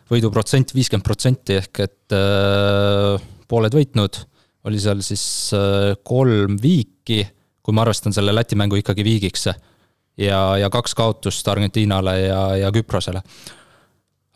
[0.09, 4.19] võiduprotsent viiskümmend protsenti ehk et äh, pooled võitnud.
[4.67, 7.21] oli seal siis äh, kolm viiki,
[7.63, 9.47] kui ma arvestan selle Läti mängu ikkagi viigiks.
[10.17, 13.21] ja, ja kaks kaotust Argentiinale ja, ja Küprosele.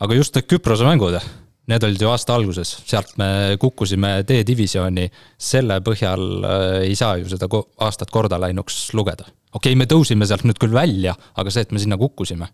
[0.00, 1.18] aga just need Küprose mängud,
[1.66, 5.08] need olid ju aasta alguses, sealt me kukkusime D-divisjoni,
[5.38, 7.48] selle põhjal äh, ei saa ju seda
[7.80, 9.26] aastat korda läinuks lugeda.
[9.52, 12.50] Okei okay,, me tõusime sealt nüüd küll välja, aga see, et me sinna kukkusime.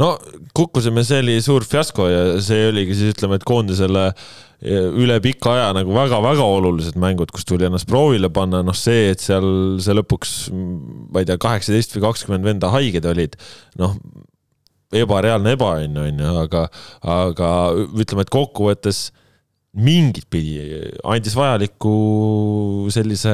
[0.00, 0.14] No
[0.56, 4.10] kukkusime, see oli suur fiasko ja see oligi siis ütleme, et koondisele
[4.60, 9.22] üle pika aja nagu väga-väga olulised mängud, kus tuli ennast proovile panna, noh see, et
[9.24, 13.38] seal see lõpuks, ma ei tea, kaheksateist või kakskümmend venda haiged olid,
[13.80, 13.96] noh
[15.00, 16.66] ebareaalne ebaõnn on ju, aga,
[17.06, 17.48] aga
[18.02, 19.04] ütleme, et kokkuvõttes
[19.80, 20.58] mingit pidi
[21.06, 21.94] andis vajaliku
[22.90, 23.32] sellise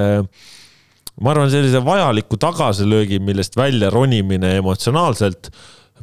[1.23, 5.51] ma arvan, sellise vajaliku tagasilöögi, millest välja ronimine emotsionaalselt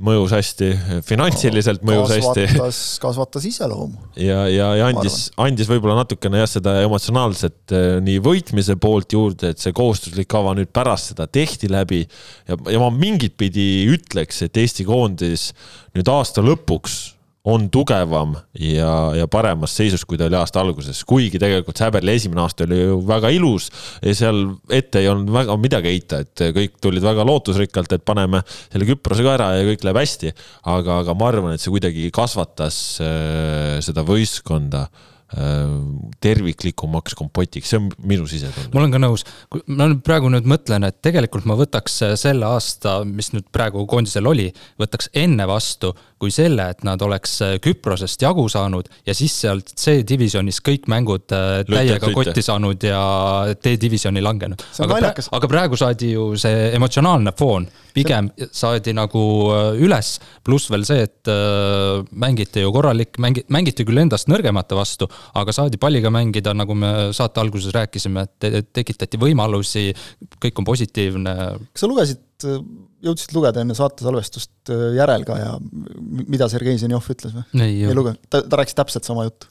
[0.01, 0.67] mõjus hästi,
[1.05, 3.01] finantsiliselt mõjus kasvatas, hästi.
[3.03, 3.99] kasvatas iseloomu.
[4.17, 9.53] ja, ja, ja andis, andis võib-olla natukene jah, seda emotsionaalset eh, nii võitmise poolt juurde,
[9.53, 12.01] et see kohustuslik kava nüüd pärast seda tehti läbi.
[12.49, 15.51] ja, ja ma mingit pidi ütleks, et Eesti koondis
[15.93, 17.12] nüüd aasta lõpuks
[17.43, 22.43] on tugevam ja, ja paremas seisus, kui ta oli aasta alguses, kuigi tegelikult Säberli esimene
[22.45, 23.67] aasta oli ju väga ilus
[23.99, 28.45] ja seal ette ei olnud väga midagi heita, et kõik tulid väga lootusrikkalt, et paneme
[28.47, 30.31] selle Küprose ka ära ja kõik läheb hästi.
[30.71, 35.11] aga, aga ma arvan, et see kuidagi kasvatas äh, seda võistkonda äh,
[36.23, 38.69] terviklikumaks kompotiks, see on minu sisetunne.
[38.73, 39.25] ma olen ka nõus,
[39.67, 44.47] ma praegu nüüd mõtlen, et tegelikult ma võtaks selle aasta, mis nüüd praegu koondisel oli,
[44.79, 50.61] võtaks enne vastu kui selle, et nad oleks Küprosest jagu saanud ja siis sealt C-divisjonis
[50.63, 53.01] kõik mängud äh, täiega kotti saanud ja
[53.59, 54.63] D-divisjoni langenud.
[54.85, 60.15] aga, aga praegu saadi ju see emotsionaalne foon pigem saadi nagu äh, üles,
[60.45, 61.29] pluss veel see, et
[62.19, 65.07] mängiti ju korralik, mängi-, mängiti küll endast nõrgemate vastu,
[65.39, 69.91] aga saadi palliga mängida, nagu me saate alguses rääkisime, et tekitati võimalusi,
[70.43, 71.35] kõik on positiivne.
[71.69, 72.23] kas sa lugesid,
[73.03, 75.55] jõudsid lugeda enne saate salvestust äh, järel ka ja
[76.27, 77.47] mida Sergei Zenjov ütles või?
[77.63, 79.49] ei, ei lugenud, ta, ta rääkis täpselt sama juttu.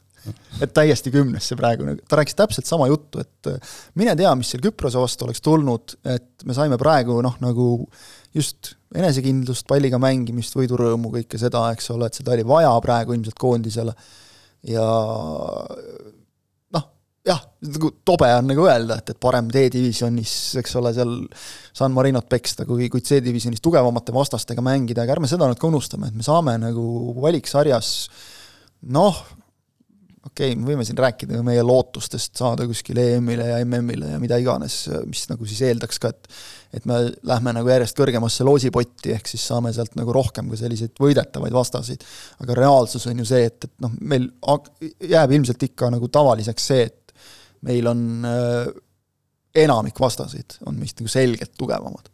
[0.63, 4.53] Et täiesti kümnesse praegu, nagu, ta rääkis täpselt sama juttu, et äh, mine tea, mis
[4.53, 7.67] seal Küprose vastu oleks tulnud, et me saime praegu noh, nagu
[8.33, 13.39] just enesekindlust, palliga mängimist, võidurõõmu, kõike seda, eks ole, et seda oli vaja praegu ilmselt
[13.41, 13.95] koondisele.
[14.69, 14.85] Ja
[17.27, 21.13] jah, nagu tobe on nagu öelda, et, et parem D-divisjonis, eks ole, seal
[21.75, 26.11] San Marinot peksta, kui, kui C-divisjonis tugevamate vastastega mängida, aga ärme seda nüüd ka unustame,
[26.11, 26.83] et me saame nagu
[27.23, 27.93] valiksarjas
[28.91, 29.21] noh,
[30.23, 34.39] okei okay,, me võime siin rääkida meie lootustest saada kuskile EM-ile ja MM-ile ja mida
[34.41, 36.29] iganes, mis nagu siis eeldaks ka, et
[36.73, 36.95] et me
[37.29, 42.01] lähme nagu järjest kõrgemasse loosipotti, ehk siis saame sealt nagu rohkem ka selliseid võidetavaid vastaseid.
[42.41, 44.25] aga reaalsus on ju see, et, et noh, meil
[45.13, 47.02] jääb ilmselt ikka nagu tavaliseks see, et
[47.65, 48.73] meil on äh,
[49.63, 52.09] enamik vastaseid on meist nagu selgelt tugevamad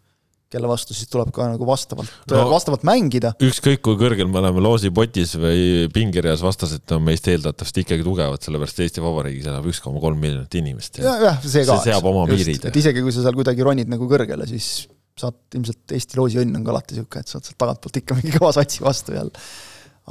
[0.49, 3.35] kelle vastu siis tuleb ka nagu vastavalt no,, vastavalt mängida.
[3.45, 8.81] ükskõik, kui kõrgel me oleme loosipotis või pingereas, vastased on meist eeldatavasti ikkagi tugevad, sellepärast
[8.85, 11.77] Eesti Vabariigis elab üks koma kolm miljonit inimest ja, ja, jah, see ka.
[11.77, 12.65] see seab oma piirid.
[12.71, 14.87] et isegi, kui sa seal kuidagi ronid nagu kõrgele, siis
[15.19, 18.53] saad ilmselt Eesti loosiõnn on ka alati niisugune, et saad sealt tagantpoolt ikka mingi kõva
[18.57, 19.45] satsi vastu jälle.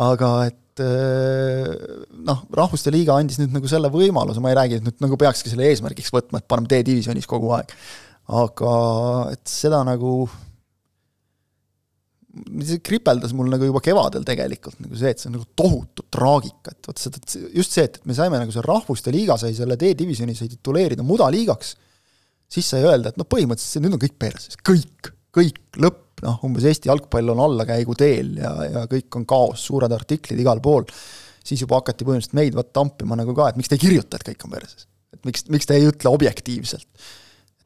[0.07, 1.68] aga et äh,
[2.26, 5.53] noh, Rahvuste Liiga andis nüüd nagu selle võimaluse, ma ei räägi, et nüüd nagu peakski
[5.53, 7.72] selle eesmärgiks võtma, et paneme D-divisjonis kogu aeg.
[8.39, 8.72] Aga
[9.33, 10.12] et seda nagu,
[12.61, 16.74] see kripeldas mul nagu juba kevadel tegelikult nagu see, et see on nagu tohutu traagika,
[16.74, 17.22] et vot seda,
[17.57, 21.72] just see, et me saime nagu seal Rahvuste Liiga sai selle D-divisjoni sai tituleerida mudaliigaks,
[22.53, 26.66] siis sai öelda, et noh, põhimõtteliselt nüüd on kõik perses, kõik, kõik, lõpp, noh, umbes
[26.69, 30.87] Eesti jalgpall on allakäiguteel ja, ja kõik on kaos, suured artiklid igal pool,
[31.45, 34.29] siis juba hakati põhimõtteliselt meid vaat tampima nagu ka, et miks te ei kirjuta, et
[34.33, 34.89] kõik on perses.
[35.14, 36.89] et miks, miks te ei ütle objektiivselt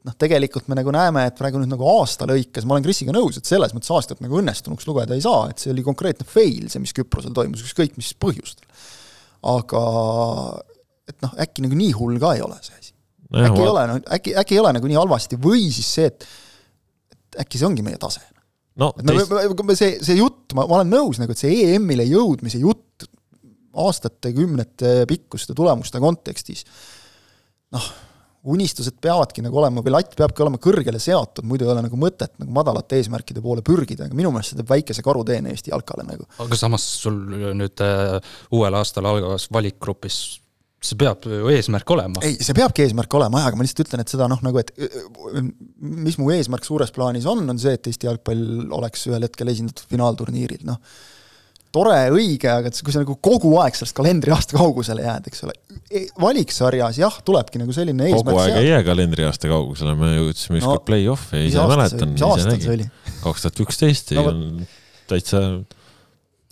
[0.06, 3.38] noh, tegelikult me nagu näeme, et praegu nüüd nagu aasta lõikes, ma olen Krisiga nõus,
[3.38, 6.82] et selles mõttes aastat nagu õnnestunuks lugeda ei saa, et see oli konkreetne fail, see,
[6.82, 8.66] mis Küprosel toimus, ükskõik mis põhjustel.
[9.52, 9.82] aga
[11.10, 12.92] et noh, äkki nagu nii hull ka ei ole see asi.
[13.30, 13.62] äkki ma...
[13.62, 16.26] ei ole, no äkki, äkki ei ole nagu nii halvasti või siis see, et
[17.32, 18.20] et äkki see ongi meie tase.
[18.80, 19.32] No et teist...
[19.32, 23.08] no, see, see jutt, ma, ma olen nõus nagu, et see EM-ile jõudmise jutt
[23.72, 26.66] aastate, kümnete pikkuste tulemuste kontekstis,
[27.72, 27.92] noh
[28.42, 32.32] unistused peavadki nagu olema, või latt peabki olema kõrgele seatud, muidu ei ole nagu mõtet
[32.42, 36.26] nagu madalate eesmärkide poole pürgida, aga minu meelest see teeb väikese karuteene Eesti jalkale nagu.
[36.42, 37.20] aga samas sul
[37.58, 38.18] nüüd äh,
[38.54, 40.18] uuel aastal algavas valikgrupis
[40.82, 42.22] see peab ju eesmärk olema.
[42.26, 44.72] ei, see peabki eesmärk olema jah, aga ma lihtsalt ütlen, et seda noh, nagu et
[45.80, 49.90] mis mu eesmärk suures plaanis on, on see, et Eesti jalgpall oleks ühel hetkel esindatud
[49.92, 50.80] finaalturniiril, noh
[51.72, 55.54] tore, õige, aga et kui sa nagu kogu aeg sellest kalendriaasta kaugusele jääd, eks ole,
[56.20, 60.82] valiksarjas jah, tulebki nagu selline eesmärk kogu aeg ei jää kalendriaasta kaugusele, me jõudsime ükskord
[60.82, 62.90] no, play-off'i, ise mäletan, ise nägin.
[63.22, 64.66] kaks tuhat üksteist ei olnud
[65.08, 65.46] täitsa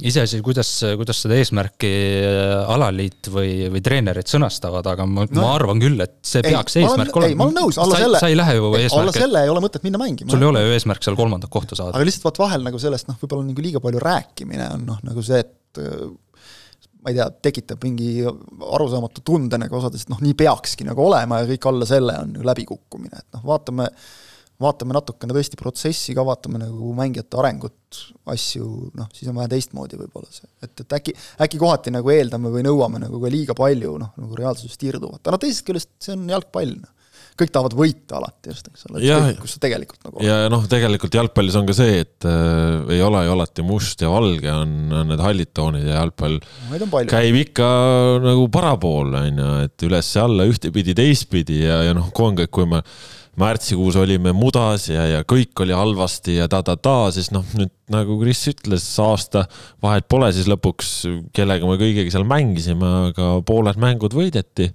[0.07, 1.91] iseasi, kuidas, kuidas seda eesmärki
[2.25, 6.55] äh, alaliit või, või treenerid sõnastavad, aga ma no,, ma arvan küll, et see ei,
[6.55, 7.31] peaks eesmärk olema.
[7.33, 8.23] ei, ma olen nõus, alla selle.
[8.23, 9.03] sa ei lähe ju eesmärki.
[9.03, 10.33] alla selle ei ole mõtet minna mängima.
[10.33, 11.97] sul ei ole ju eesmärk seal kolmandat kohta saada.
[11.99, 15.25] aga lihtsalt vaat vahel nagu sellest noh, võib-olla nagu liiga palju rääkimine on noh, nagu
[15.27, 16.09] see, et äh,
[17.01, 21.43] ma ei tea, tekitab mingi arusaamatu tunde nagu osades, et noh, nii peakski nagu olema
[21.43, 23.89] ja kõik alla selle on ju läbikukkumine, et noh, vaatame
[24.61, 28.01] vaatame natukene tõesti protsessi ka, vaatame nagu mängijate arengut,
[28.31, 32.53] asju, noh, siis on vähe teistmoodi võib-olla see, et, et äkki, äkki kohati nagu eeldame
[32.53, 36.17] või nõuame nagu ka liiga palju, noh, nagu reaalsusest irduvat, aga no teisest küljest see
[36.17, 36.97] on jalgpall, noh.
[37.41, 39.01] Kõik tahavad võita alati just, eks ole,
[39.41, 43.23] kus sa tegelikult nagu ja noh, tegelikult jalgpallis on ka see, et äh, ei ole
[43.25, 46.37] ju alati must ja valge, on, on need hallid toonid ja jalgpall
[47.09, 47.71] käib ikka
[48.27, 52.69] nagu parapool, on ju, et üles-alla ühtepidi, teistpidi ja, ja noh, kui on kõik, kui
[52.75, 52.83] me
[53.39, 58.43] märtsikuus olime mudas ja, ja kõik oli halvasti ja ta-ta-ta, siis noh, nüüd nagu Kris
[58.51, 59.45] ütles, aasta
[59.83, 60.91] vahet pole siis lõpuks,
[61.37, 64.71] kellega me kõigiga seal mängisime, aga pooled mängud võideti.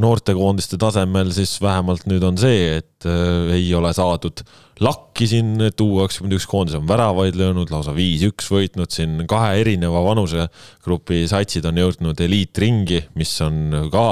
[0.00, 4.44] Noortekoondiste tasemel siis vähemalt nüüd on see, et äh, ei ole saadud
[4.82, 9.60] lakki siin, et U kakskümmend üks koondis on väravaid löönud, lausa viis-üks võitnud siin kahe
[9.60, 14.08] erineva vanusegrupi satsid on jõudnud eliitringi, mis on ka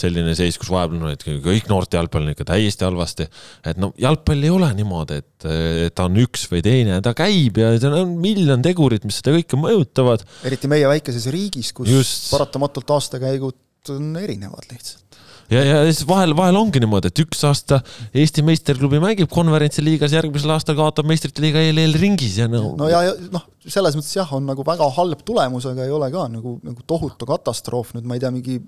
[0.00, 3.28] selline seis, kus vahepeal et kõik noorte jalgpall on ikka täiesti halvasti.
[3.70, 5.48] et no jalgpall ei ole niimoodi, et,
[5.86, 9.36] et ta on üks või teine, ta käib ja seal on miljon tegurit, mis seda
[9.36, 10.24] kõike mõjutavad.
[10.48, 12.30] eriti meie väikeses riigis, kus Just.
[12.32, 15.09] paratamatult aastakäigud on erinevad lihtsalt
[15.50, 17.80] ja, ja siis vahel, vahel ongi niimoodi, et üks aasta
[18.16, 22.74] Eesti meisterklubi mängib konverentsi liigas, järgmisel aastal kaotab meistrite liiga EL ringis ja no.
[22.78, 26.10] no ja, ja noh, selles mõttes jah, on nagu väga halb tulemus, aga ei ole
[26.14, 28.60] ka nagu, nagu tohutu katastroof nüüd, ma ei tea, mingi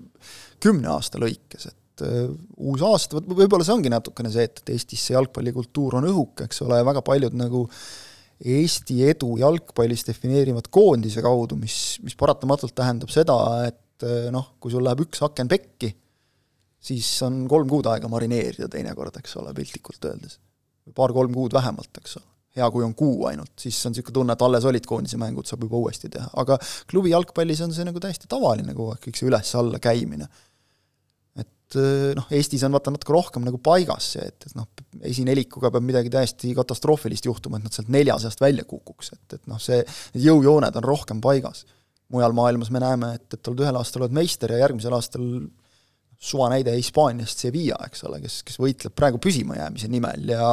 [0.63, 2.31] kümne aasta lõikes, et uh,
[2.69, 6.63] uus aasta, võib-olla see ongi natukene see, et, et Eestis see jalgpallikultuur on õhuke, eks
[6.65, 7.67] ole, ja väga paljud nagu
[8.43, 13.37] Eesti edu jalgpallis defineerivad koondise kaudu, mis, mis paratamatult tähendab seda,
[13.69, 15.93] et uh, noh, kui sul läheb üks aken pekki,
[16.83, 20.39] siis on kolm kuud aega marineerida teinekord, eks ole, piltlikult öeldes.
[20.95, 22.29] paar-kolm kuud vähemalt, eks ole.
[22.53, 25.63] hea, kui on kuu ainult, siis on niisugune tunne, et alles olid koondise mängud, saab
[25.65, 26.59] juba uuesti teha, aga
[26.91, 30.27] klubi jalgpallis on see nagu täiesti tavaline kogu aeg, kõik see üles-alla käimine.
[31.41, 31.77] et
[32.19, 34.67] noh, Eestis on vaata natuke rohkem nagu paigas see, et, et noh,
[35.09, 39.49] esinelikuga peab midagi täiesti katastroofilist juhtuma, et nad sealt nelja seast välja kukuks, et, et
[39.49, 39.79] noh, see,
[40.13, 41.63] need jõujooned on rohkem paigas
[42.13, 45.25] mujal maailmas me näeme, et, et oled ühel aastal oled meister ja järgmisel aastal
[46.23, 50.45] suva näide Hispaaniast Sevilla, eks ole, kes, kes võitleb praegu püsimajäämise nimel ja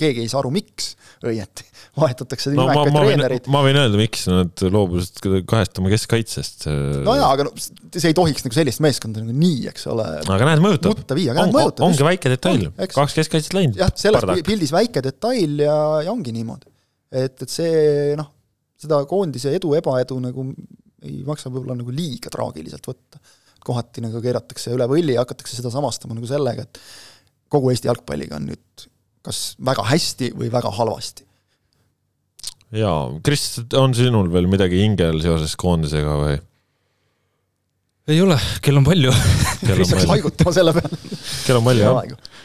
[0.00, 0.94] keegi ei saa aru, miks
[1.26, 1.66] õieti
[2.00, 3.48] vahetatakse no, nimekaid treenereid.
[3.52, 6.66] ma võin öelda, miks nad loobusid kahest oma keskkaitsest.
[7.04, 10.06] no jaa, aga no see ei tohiks nagu sellist meeskonda nagu nii, eks ole.
[10.24, 11.02] aga näed, mõjutab.
[11.12, 11.86] näed, mõjutab.
[11.86, 13.80] ongi väike detail, kaks keskkaitset läinud.
[13.80, 14.44] jah, selles Pardak.
[14.46, 16.70] pildis väike detail ja, ja ongi niimoodi.
[17.10, 18.30] et, et see noh,
[18.80, 20.46] seda koondise edu, ebaedu nagu
[21.04, 23.20] ei maksa võib-olla nagu liiga traagiliselt võtta
[23.64, 26.80] kohati nagu keeratakse üle võlli ja hakatakse seda samastama nagu sellega, et
[27.52, 28.86] kogu Eesti jalgpalliga on nüüd
[29.26, 31.26] kas väga hästi või väga halvasti.
[32.80, 36.36] jaa, Kris, on sinul veel midagi hingel seoses koondisega või?
[38.10, 39.12] ei ole, kell on palju.
[39.62, 41.02] Kris hakkas haigutama selle peale.
[41.46, 42.38] kell on palju, jah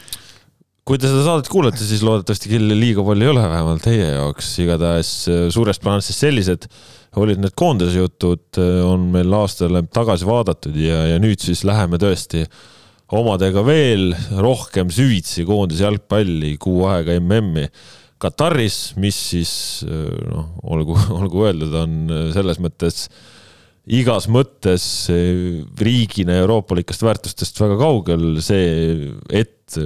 [0.86, 4.52] kui te seda saadet kuulete, siis loodetavasti kelle liiga palju ei ole, vähemalt teie jaoks,
[4.62, 6.68] igatahes äh, suures plaanis siis sellised
[7.18, 11.98] olid need koondise jutud, äh, on meil aastale tagasi vaadatud ja, ja nüüd siis läheme
[11.98, 12.44] tõesti
[13.16, 17.66] omadega veel rohkem süvitsi koondise jalgpalli, kuu aega MM-i
[18.22, 19.52] Kataris, mis siis
[19.90, 21.98] äh, noh, olgu, olgu öeldud, on
[22.36, 23.08] selles mõttes
[23.86, 24.84] igas mõttes
[25.78, 29.76] riigina euroopalikest väärtustest väga kaugel see, et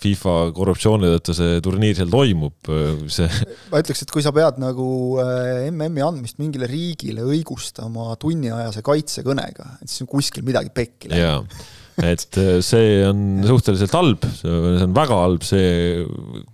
[0.00, 2.70] FIFA korruptsiooni tõttu see turniir seal toimub,
[3.12, 3.28] see.
[3.72, 4.86] ma ütleks, et kui sa pead nagu
[5.20, 11.60] MM-i äh, andmist mingile riigile õigustama tunniajase kaitsekõnega, et siis on kuskil midagi pekki läinud
[12.00, 14.52] et äh, see on suhteliselt halb, see
[14.86, 16.04] on väga halb, see,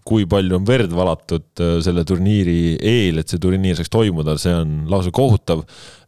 [0.06, 4.54] kui palju on verd valatud äh, selle turniiri eel, et see turniir saaks toimuda, see
[4.56, 5.64] on lausa kohutav.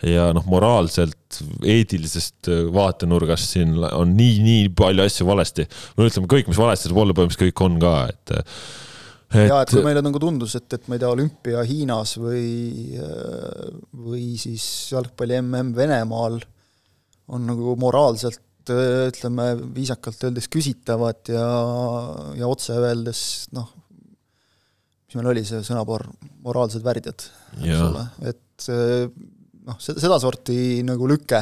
[0.06, 5.68] ja noh, moraalselt, eetilisest äh, vaatenurgast siin on nii, nii palju asju valesti.
[5.96, 8.36] no ütleme, kõik, mis valesti saab olla, põhimõtteliselt kõik on ka, et
[9.28, 9.48] et...
[9.50, 12.98] ja et kui meile nagu tundus, et, et ma ei tea, olümpia Hiinas või,
[13.92, 14.64] või siis
[14.94, 16.40] jalgpalli mm Venemaal
[17.28, 21.46] on nagu moraalselt ütleme viisakalt öeldes küsitavad ja,
[22.38, 23.20] ja otse öeldes
[23.56, 23.70] noh,
[25.08, 26.06] mis meil oli see sõnapaar,
[26.44, 27.24] moraalsed värdjad,
[27.58, 28.68] eks ole, et
[29.68, 31.40] noh, sedasorti nagu lüke,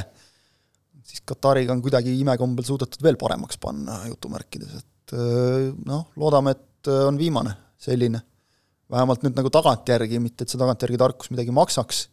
[1.06, 5.16] siis Katariga on kuidagi imekombel suudetud veel paremaks panna jutumärkides, et
[5.86, 8.22] noh, loodame, et on viimane selline.
[8.90, 12.06] vähemalt nüüd nagu tagantjärgi, mitte et see tagantjärgi tarkus midagi maksaks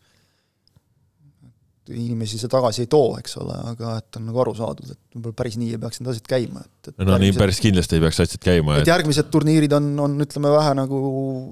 [1.92, 5.40] inimesi see tagasi ei too, eks ole, aga et on nagu aru saadud, et võib-olla
[5.44, 8.04] päris nii ei peaks need asjad käima, et, et no järgmised, nii päris kindlasti ei
[8.06, 8.78] peaks asjad käima.
[8.80, 11.02] et järgmised turniirid on, on ütleme vähe nagu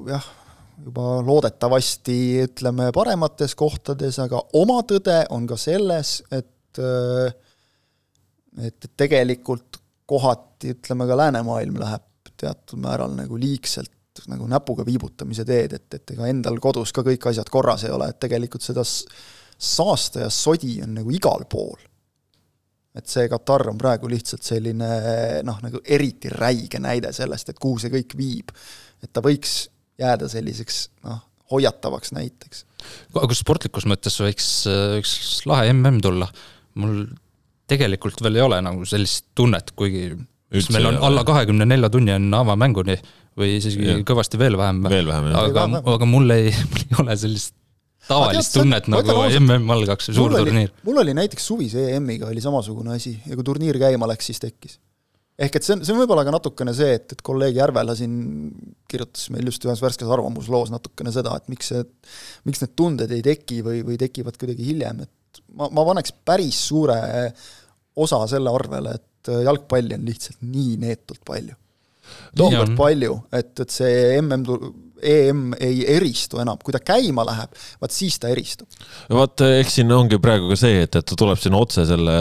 [0.09, 0.29] jah,
[0.85, 6.47] juba loodetavasti ütleme paremates kohtades, aga oma tõde on ka selles, et
[8.61, 9.77] et tegelikult
[10.09, 12.07] kohati ütleme ka läänemaailm läheb
[12.41, 13.91] teatud määral nagu liigselt
[14.27, 18.09] nagu näpuga viibutamise teed, et, et ega endal kodus ka kõik asjad korras ei ole,
[18.11, 18.83] et tegelikult seda
[19.61, 21.79] saasta ja sodi on nagu igal pool.
[22.95, 24.87] et see Katar on praegu lihtsalt selline
[25.47, 28.51] noh, nagu eriti räige näide sellest, et kuhu see kõik viib.
[29.03, 29.69] et ta võiks
[30.01, 32.65] jääda selliseks noh, hoiatavaks näiteks.
[33.15, 34.49] aga sportlikus mõttes võiks
[34.99, 36.27] üks lahe mm tulla,
[36.81, 37.05] mul
[37.71, 40.11] tegelikult veel ei ole nagu sellist tunnet, kuigi
[40.51, 42.97] Üldse meil on alla kahekümne nelja tunni on avamänguni
[43.39, 44.81] või isegi kõvasti veel vähem.
[44.91, 45.45] veel vähem, jah.
[45.47, 47.55] aga, aga mul ei, mul ei ole sellist
[48.07, 50.71] tavalist tunnet nagu MM algaks või suur turniir.
[50.87, 54.79] mul oli näiteks suvise EM-iga oli samasugune asi ja kui turniir käima läks, siis tekkis.
[55.41, 58.17] ehk et see on, see on võib-olla ka natukene see, et, et kolleeg Järvela siin
[58.91, 61.85] kirjutas meil just ühes värskes arvamusloos natukene seda, et miks see,
[62.49, 66.59] miks need tunded ei teki või, või tekivad kuidagi hiljem, et ma, ma paneks päris
[66.71, 66.99] suure
[68.01, 71.57] osa selle arvele, et jalgpalli on lihtsalt nii neetult palju
[72.35, 77.95] tohutult palju, et, et see mm EM ei eristu enam, kui ta käima läheb, vaat
[77.95, 78.69] siis ta eristub.
[79.09, 82.15] vaat eks siin ongi praegu ka see, et, et ta tuleb sinna otse selle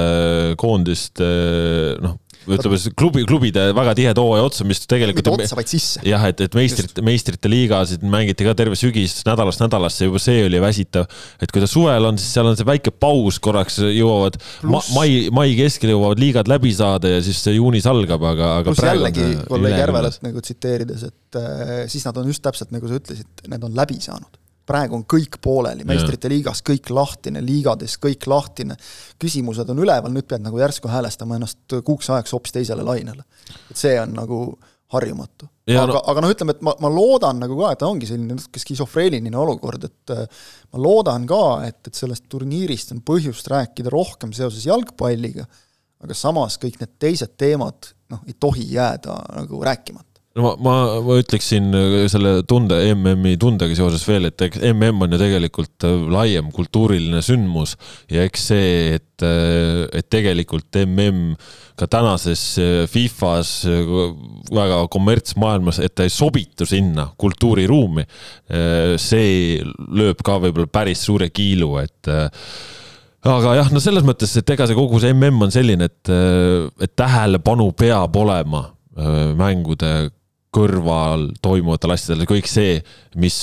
[0.60, 2.18] koondist noh
[2.56, 5.26] ütleme siis klubi, klubide väga tihe hooaja otsa, mis tegelikult.
[5.26, 6.02] mitte otsa, vaid sisse.
[6.06, 10.62] jah, et, et meistrite, meistrite liigasid mängiti ka terve sügis nädalast nädalasse, juba see oli
[10.62, 11.08] väsitav.
[11.40, 15.28] et kui ta suvel on, siis seal on see väike paus korraks, jõuavad ma, mai,
[15.34, 18.74] mai keskel jõuavad liigad läbi saada ja siis juunis algab, aga, aga.
[18.74, 23.00] pluss jällegi kolleeg Järvelat nagu tsiteerides, et äh, siis nad on just täpselt nagu sa
[23.00, 24.39] ütlesid, need on läbi saanud
[24.70, 28.78] praegu on kõik pooleli, meistrite liigas kõik lahtine, liigades kõik lahtine,
[29.20, 33.26] küsimused on üleval, nüüd pead nagu järsku häälestama ennast kuuks ajaks hoopis teisele lainele.
[33.70, 34.42] et see on nagu
[34.90, 35.48] harjumatu.
[35.70, 38.62] aga no., aga noh, ütleme, et ma, ma loodan nagu ka, et ongi selline natuke
[38.62, 40.44] skisofreeniline olukord, et äh,
[40.74, 45.46] ma loodan ka, et, et sellest turniirist on põhjust rääkida rohkem seoses jalgpalliga,
[46.02, 50.74] aga samas kõik need teised teemad noh, ei tohi jääda nagu rääkimata no ma, ma,
[51.02, 55.86] ma ütleksin äh, selle tunde, MM-i tundega seoses veel, et eks MM on ju tegelikult
[55.88, 57.74] äh, laiem kultuuriline sündmus
[58.10, 58.68] ja eks see,
[59.00, 61.34] et, äh, et tegelikult MM
[61.80, 62.42] ka tänases
[62.92, 63.64] Fifas
[64.52, 68.04] väga kommertsmaailmas, et ta ei sobitu sinna kultuuriruumi,
[69.00, 74.68] see lööb ka võib-olla päris suure kiilu, et aga jah, no selles mõttes, et ega
[74.68, 76.12] see kogu see mm on selline, et,
[76.84, 78.66] et tähelepanu peab olema
[79.40, 80.10] mängude
[80.54, 82.78] kõrval toimuvatel asjadel, kõik see,
[83.22, 83.36] mis,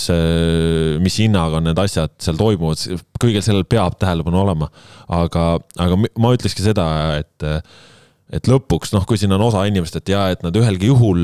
[1.03, 4.67] mis hinnaga need asjad seal toimuvad, kõigel sellel peab tähelepanu olema.
[5.07, 5.45] aga,
[5.79, 6.87] aga ma ütlekski seda,
[7.21, 7.47] et
[8.27, 11.21] et lõpuks noh, kui siin on osa inimest, et jaa, et nad ühelgi juhul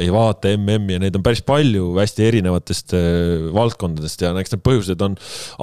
[0.00, 4.64] ei vaata MM-i ja neid on päris palju hästi erinevatest äh, valdkondadest ja eks need
[4.64, 5.18] põhjused on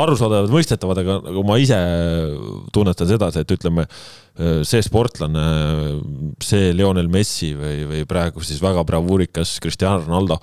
[0.05, 1.79] arusaadavad, mõistetavad, aga nagu ma ise
[2.75, 5.45] tunnetan sedasi, et ütleme, äh, see sportlane,
[6.45, 10.37] see Lionel Messi või, või praegu siis väga bravuurikas Cristiano Ronaldo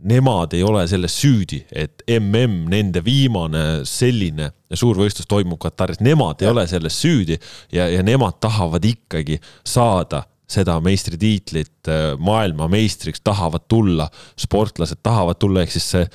[0.00, 6.48] nemad ei ole selles süüdi, et mm, nende viimane selline suurvõistlus toimub Kataris, nemad ei
[6.48, 6.54] ja.
[6.54, 7.36] ole selles süüdi
[7.72, 14.08] ja, ja nemad tahavad ikkagi saada seda meistritiitlit maailmameistriks, tahavad tulla,
[14.38, 16.08] sportlased tahavad tulla, ehk siis see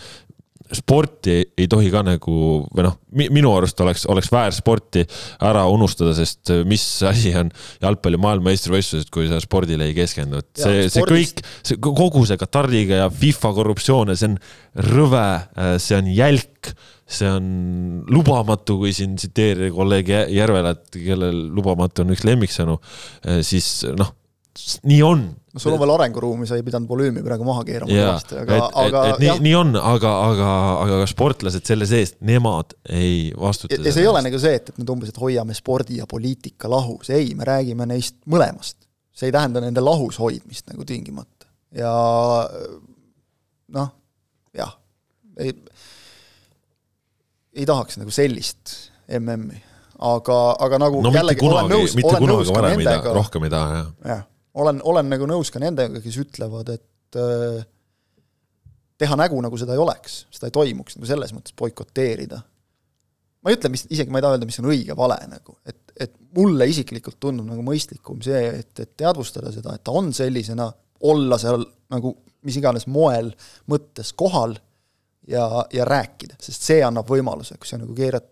[0.74, 5.04] sporti ei tohi ka nagu või noh, minu arust oleks, oleks väär sporti
[5.46, 7.52] ära unustada, sest mis asi on
[7.84, 13.06] jalgpalli maailmameistrivõistlused, kui sa spordile ei keskendu, et see, see kõik, see kogu see Katariga
[13.06, 14.38] ja FIFA korruptsioon ja see on
[14.90, 15.26] rõve,
[15.84, 16.74] see on jälk,
[17.06, 17.48] see on
[18.10, 22.80] lubamatu, kui siin tsiteerida kolleeg Järvelat, kellel lubamatu on üks lemmiksõnu,
[23.46, 24.16] siis noh
[24.88, 25.26] nii on.
[25.56, 29.04] No sul on veel arenguruumi, sa ei pidanud volüümi praegu maha keerama kõvasti, aga, aga
[29.22, 30.50] nii, nii on, aga, aga,
[30.84, 33.78] aga ka sportlased selle seest, nemad ei vastuta.
[33.80, 36.72] ja see ei ole nagu see, et, et nüüd umbes, et hoiame spordi ja poliitika
[36.72, 38.78] lahus, ei, me räägime neist mõlemast.
[39.16, 41.94] see ei tähenda nende lahus hoidmist nagu tingimata ja
[43.80, 43.94] noh,
[44.60, 44.76] jah,
[45.40, 45.56] ei,
[47.56, 48.76] ei tahaks nagu sellist
[49.08, 49.64] MM-i
[50.00, 53.14] aga, aga nagu no, jällegi olen nõus, olen nõus ka nendega.
[53.16, 53.92] rohkem ei taha, jah.
[54.12, 54.24] jah,
[54.62, 57.64] olen, olen nagu nõus ka nendega, kes ütlevad, et äh,
[59.02, 62.42] teha nägu, nagu seda ei oleks, seda ei toimuks, nagu selles mõttes boikoteerida.
[63.44, 66.16] ma ei ütle, mis, isegi ma ei taha öelda, mis on õige-vale nagu, et, et
[66.38, 70.70] mulle isiklikult tundub nagu mõistlikum see, et, et teadvustada seda, et ta on sellisena,
[71.06, 73.32] olla seal nagu mis iganes moel
[73.72, 74.56] mõttes kohal
[75.28, 78.30] ja, ja rääkida, sest see annab võimaluse, kui sa nagu keerad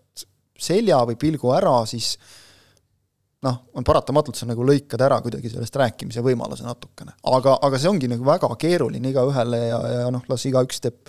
[0.60, 2.14] selja või pilgu ära, siis
[3.44, 7.16] noh, on paratamatult, sa nagu lõikad ära kuidagi sellest rääkimise võimaluse natukene.
[7.36, 11.02] aga, aga see ongi nagu väga keeruline igaühele ja, ja noh, las igaüks teeb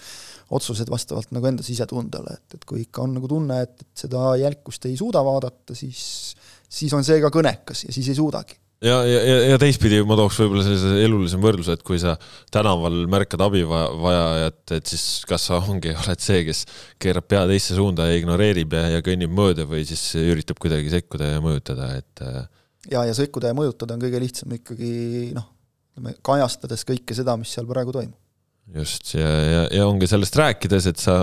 [0.56, 4.36] otsused vastavalt nagu enda sisetundele, et, et kui ikka on nagu tunne, et, et seda
[4.38, 6.36] jälkust ei suuda vaadata, siis,
[6.70, 9.20] siis on see ka kõnekas ja siis ei suudagi ja, ja,
[9.52, 12.16] ja, teistpidi ma tooks võib-olla sellise elulisema võrdluse, et kui sa
[12.54, 16.66] tänaval märkad abivajajat, et siis kas sa ongi, oled see, kes
[17.02, 21.36] keerab pea teisse suunda ja ignoreerib ja, ja kõnnib mööda või siis üritab kuidagi sekkuda
[21.36, 22.26] ja mõjutada, et.
[22.26, 22.44] Äh,
[22.92, 25.50] ja, ja sekkuda ja mõjutada on kõige lihtsam ikkagi noh,
[25.94, 28.25] ütleme kajastades kõike seda, mis seal praegu toimub
[28.74, 31.16] just ja, ja, ja ongi sellest rääkides, et sa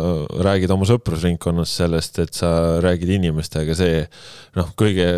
[0.47, 2.53] räägid oma sõprusringkonnas sellest, et sa
[2.84, 4.05] räägid inimestega, see
[4.59, 5.09] noh, kõige,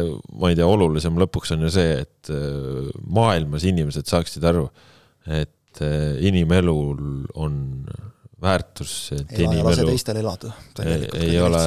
[0.41, 4.67] ma ei tea, olulisem lõpuks on ju see, et äh, maailmas inimesed saaksid aru,
[5.29, 7.59] et äh, inimelul on
[8.45, 9.69] väärtus, et Ela, inimelu.
[9.69, 10.55] lase teistel elada.
[10.85, 11.61] ei, ei ole,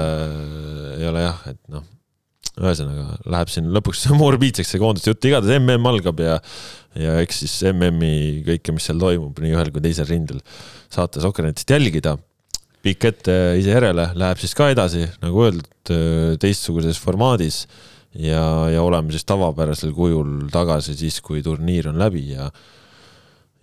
[0.97, 1.85] ei ole jah, et noh
[2.57, 6.37] ühesõnaga läheb siin lõpuks morbiidseks see koondiste jutt, igatahes mm algab ja
[6.97, 10.41] ja eks siis MM-i kõike, mis seal toimub nii ühel kui teisel rindel
[10.93, 12.17] saate Sokkernetist jälgida.
[12.85, 15.91] pikk ette ise järele, läheb siis ka edasi, nagu öeldud,
[16.39, 17.65] teistsuguses formaadis
[18.15, 18.41] ja,
[18.71, 22.51] ja oleme siis tavapärasel kujul tagasi siis, kui turniir on läbi ja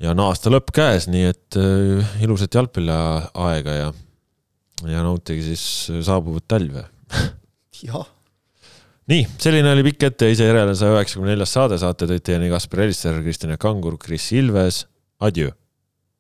[0.03, 3.93] ja on aasta lõpp käes, nii et uh, ilusat jalgpalliaega ja,
[4.91, 5.65] ja nautige siis
[6.05, 6.85] saabuvat talve
[7.87, 8.14] jah
[9.11, 12.87] nii, selline oli pikk ette ise järele saja üheksakümne neljas saade, saate tõid teieni Kaspar
[12.87, 14.85] Elister, Kristjan Kangur, Kris Ilves,
[15.21, 15.53] adjöö